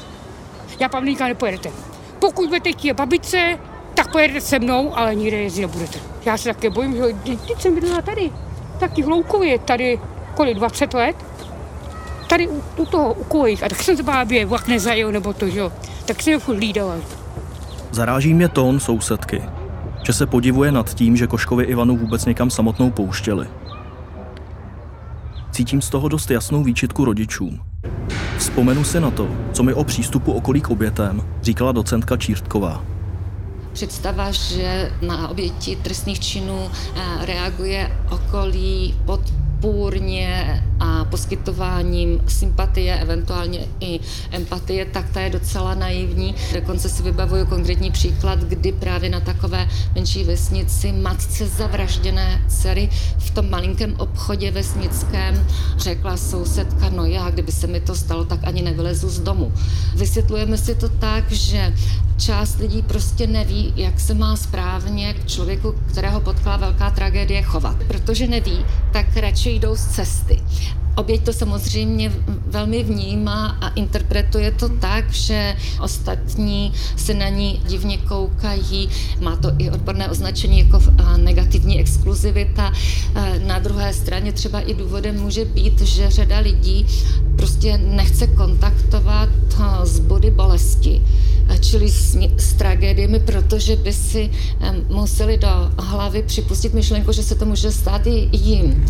Já 0.79 0.99
nikam 0.99 1.27
nepojedete. 1.27 1.71
Pokud 2.19 2.47
budete 2.47 2.71
chtít 2.71 2.93
babice, 2.93 3.59
tak 3.93 4.11
pojedete 4.11 4.41
se 4.41 4.59
mnou, 4.59 4.97
ale 4.97 5.15
nikde 5.15 5.37
jezdit 5.37 5.61
nebudete. 5.61 5.99
Já 6.25 6.37
se 6.37 6.53
také 6.53 6.69
bojím, 6.69 6.95
že 6.95 7.03
teď 7.47 7.61
jsem 7.61 7.75
bydlela 7.75 8.01
tady, 8.01 8.31
taky 8.79 9.03
v 9.03 9.07
Loukově, 9.07 9.59
tady 9.59 9.99
kolik, 10.35 10.57
20 10.57 10.93
let. 10.93 11.15
Tady 12.29 12.47
u, 12.47 12.63
u 12.77 12.85
toho, 12.85 13.13
u 13.13 13.23
kojich, 13.23 13.63
a 13.63 13.69
tak 13.69 13.83
jsem 13.83 13.97
se 13.97 14.03
je 14.29 14.45
vlak 14.45 14.67
nezajel, 14.67 15.11
nebo 15.11 15.33
to, 15.33 15.49
že 15.49 15.59
jo. 15.59 15.71
Tak 16.05 16.23
jsem 16.23 16.33
je 16.33 16.39
furt 16.39 16.55
hlídala. 16.55 16.95
Zaráží 17.97 18.33
mě 18.33 18.49
tón 18.49 18.79
sousedky, 18.79 19.41
že 20.05 20.13
se 20.13 20.25
podivuje 20.25 20.71
nad 20.71 20.93
tím, 20.93 21.17
že 21.17 21.27
Koškovi 21.27 21.63
Ivanu 21.63 21.97
vůbec 21.97 22.25
někam 22.25 22.49
samotnou 22.49 22.91
pouštěli. 22.91 23.47
Cítím 25.51 25.81
z 25.81 25.89
toho 25.89 26.07
dost 26.07 26.31
jasnou 26.31 26.63
výčitku 26.63 27.05
rodičům. 27.05 27.59
Vzpomenu 28.37 28.83
si 28.83 28.99
na 28.99 29.11
to, 29.11 29.27
co 29.53 29.63
mi 29.63 29.73
o 29.73 29.83
přístupu 29.83 30.31
okolí 30.31 30.61
k 30.61 30.69
obětem 30.69 31.21
říkala 31.41 31.71
docentka 31.71 32.17
Čírtková. 32.17 32.85
Představa, 33.73 34.31
že 34.31 34.91
na 35.07 35.27
oběti 35.27 35.75
trestných 35.75 36.19
činů 36.19 36.69
eh, 36.95 37.25
reaguje 37.25 37.91
okolí 38.11 38.95
pod 39.05 39.21
půrně 39.59 40.63
a 40.79 41.05
poskytováním 41.05 42.19
sympatie, 42.27 42.99
eventuálně 42.99 43.59
i 43.79 43.99
empatie, 44.31 44.85
tak 44.85 45.09
ta 45.09 45.21
je 45.21 45.29
docela 45.29 45.75
naivní. 45.75 46.35
Dokonce 46.53 46.89
si 46.89 47.03
vybavuju 47.03 47.45
konkrétní 47.45 47.91
příklad, 47.91 48.39
kdy 48.39 48.71
právě 48.71 49.09
na 49.09 49.19
takové 49.19 49.67
menší 49.95 50.23
vesnici 50.23 50.91
matce 50.91 51.47
zavražděné 51.47 52.41
dcery 52.47 52.89
v 53.17 53.31
tom 53.31 53.49
malinkém 53.49 53.95
obchodě 53.97 54.51
vesnickém 54.51 55.47
řekla 55.77 56.17
sousedka, 56.17 56.89
no 56.89 57.05
já, 57.05 57.29
kdyby 57.29 57.51
se 57.51 57.67
mi 57.67 57.79
to 57.79 57.95
stalo, 57.95 58.25
tak 58.25 58.39
ani 58.43 58.61
nevylezu 58.61 59.09
z 59.09 59.19
domu. 59.19 59.53
Vysvětlujeme 59.95 60.57
si 60.57 60.75
to 60.75 60.89
tak, 60.89 61.31
že 61.31 61.73
část 62.17 62.59
lidí 62.59 62.81
prostě 62.81 63.27
neví, 63.27 63.73
jak 63.75 63.99
se 63.99 64.13
má 64.13 64.35
správně 64.35 65.13
k 65.13 65.27
člověku, 65.27 65.75
kterého 65.91 66.21
potkala 66.21 66.57
velká 66.57 66.91
tragédie, 66.91 67.41
chovat. 67.41 67.75
Protože 67.87 68.27
neví, 68.27 68.65
tak 68.91 69.17
radši 69.17 69.46
jdou 69.49 69.75
z 69.75 69.85
cesty. 69.85 70.39
Oběť 70.95 71.23
to 71.23 71.33
samozřejmě 71.33 72.11
velmi 72.45 72.83
vnímá 72.83 73.57
a 73.61 73.67
interpretuje 73.69 74.51
to 74.51 74.69
tak, 74.69 75.13
že 75.13 75.55
ostatní 75.81 76.73
se 76.95 77.13
na 77.13 77.29
ní 77.29 77.61
divně 77.67 77.97
koukají. 77.97 78.89
Má 79.21 79.35
to 79.35 79.51
i 79.57 79.69
odborné 79.69 80.09
označení 80.09 80.59
jako 80.59 80.81
negativní 81.17 81.79
exkluzivita. 81.79 82.73
Na 83.47 83.59
druhé 83.59 83.93
straně 83.93 84.31
třeba 84.33 84.59
i 84.59 84.73
důvodem 84.73 85.21
může 85.21 85.45
být, 85.45 85.81
že 85.81 86.09
řada 86.09 86.39
lidí 86.39 86.85
prostě 87.35 87.77
nechce 87.77 88.27
kontaktovat 88.27 89.29
z 89.83 89.99
body 89.99 90.31
bolesti 90.31 91.01
čili 91.61 91.89
s, 91.89 92.17
s 92.37 92.53
tragédiemi, 92.53 93.19
protože 93.19 93.75
by 93.75 93.93
si 93.93 94.29
museli 94.89 95.37
do 95.37 95.47
hlavy 95.79 96.23
připustit 96.23 96.73
myšlenku, 96.73 97.11
že 97.11 97.23
se 97.23 97.35
to 97.35 97.45
může 97.45 97.71
stát 97.71 98.07
i 98.07 98.29
jim. 98.31 98.85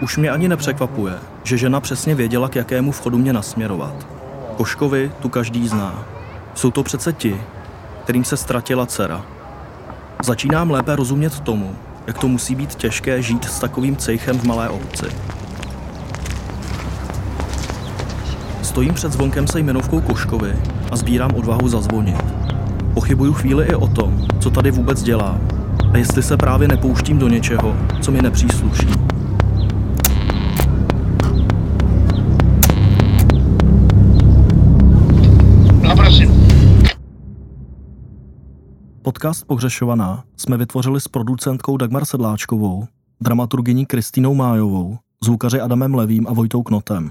Už 0.00 0.16
mě 0.16 0.30
ani 0.30 0.48
nepřekvapuje, 0.48 1.14
že 1.44 1.58
žena 1.58 1.80
přesně 1.80 2.14
věděla, 2.14 2.48
k 2.48 2.56
jakému 2.56 2.92
vchodu 2.92 3.18
mě 3.18 3.32
nasměrovat. 3.32 4.06
Koškovi 4.56 5.12
tu 5.20 5.28
každý 5.28 5.68
zná. 5.68 6.04
Jsou 6.54 6.70
to 6.70 6.82
přece 6.82 7.12
ti, 7.12 7.40
kterým 8.04 8.24
se 8.24 8.36
ztratila 8.36 8.86
dcera. 8.86 9.26
Začínám 10.24 10.70
lépe 10.70 10.96
rozumět 10.96 11.40
tomu, 11.40 11.76
jak 12.06 12.18
to 12.18 12.28
musí 12.28 12.54
být 12.54 12.74
těžké 12.74 13.22
žít 13.22 13.44
s 13.44 13.58
takovým 13.58 13.96
cejchem 13.96 14.38
v 14.38 14.44
malé 14.44 14.68
obci. 14.68 15.06
Stojím 18.80 18.94
před 18.94 19.12
zvonkem 19.12 19.46
se 19.46 19.60
jmenovkou 19.60 20.00
Koškovi 20.00 20.56
a 20.90 20.96
sbírám 20.96 21.34
odvahu 21.34 21.68
zazvonit. 21.68 22.24
Pochybuju 22.94 23.32
chvíli 23.32 23.66
i 23.66 23.74
o 23.74 23.88
tom, 23.88 24.26
co 24.40 24.50
tady 24.50 24.70
vůbec 24.70 25.02
dělám 25.02 25.48
a 25.92 25.98
jestli 25.98 26.22
se 26.22 26.36
právě 26.36 26.68
nepouštím 26.68 27.18
do 27.18 27.28
něčeho, 27.28 27.76
co 28.02 28.10
mi 28.10 28.22
nepřísluší. 28.22 28.86
Podcast 39.02 39.46
Pohřešovaná 39.46 40.24
jsme 40.36 40.56
vytvořili 40.56 41.00
s 41.00 41.08
producentkou 41.08 41.76
Dagmar 41.76 42.04
Sedláčkovou, 42.04 42.86
dramaturgyní 43.20 43.86
Kristýnou 43.86 44.34
Májovou, 44.34 44.98
zvukaři 45.24 45.60
Adamem 45.60 45.94
Levým 45.94 46.26
a 46.26 46.32
Vojtou 46.32 46.62
Knotem. 46.62 47.10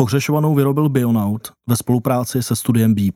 Pohřešovanou 0.00 0.54
vyrobil 0.54 0.88
Bionaut 0.88 1.52
ve 1.68 1.76
spolupráci 1.76 2.42
se 2.42 2.56
studiem 2.56 2.94
Beep. 2.94 3.14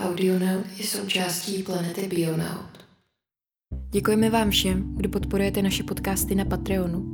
Audionaut 0.00 0.66
je 0.76 0.84
součástí 0.84 1.62
planety 1.62 2.08
Bionaut. 2.08 2.86
Děkujeme 3.90 4.30
vám 4.30 4.50
všem, 4.50 4.94
kdo 4.96 5.08
podporujete 5.08 5.62
naše 5.62 5.82
podcasty 5.82 6.34
na 6.34 6.44
Patreonu. 6.44 7.04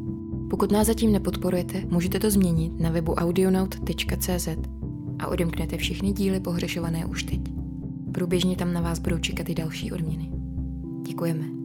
Pokud 0.51 0.73
nás 0.73 0.87
zatím 0.87 1.13
nepodporujete, 1.13 1.81
můžete 1.81 2.21
to 2.21 2.31
změnit 2.31 2.81
na 2.81 2.91
webu 2.91 3.15
audionaut.cz 3.15 4.49
a 5.19 5.27
odemknete 5.27 5.77
všechny 5.77 6.13
díly 6.13 6.41
pohřešované 6.41 7.07
už 7.07 7.23
teď. 7.23 7.41
Průběžně 8.13 8.57
tam 8.57 8.73
na 8.73 8.81
vás 8.81 8.99
budou 8.99 9.19
čekat 9.19 9.49
i 9.49 9.55
další 9.55 9.93
odměny. 9.93 10.31
Děkujeme. 11.07 11.64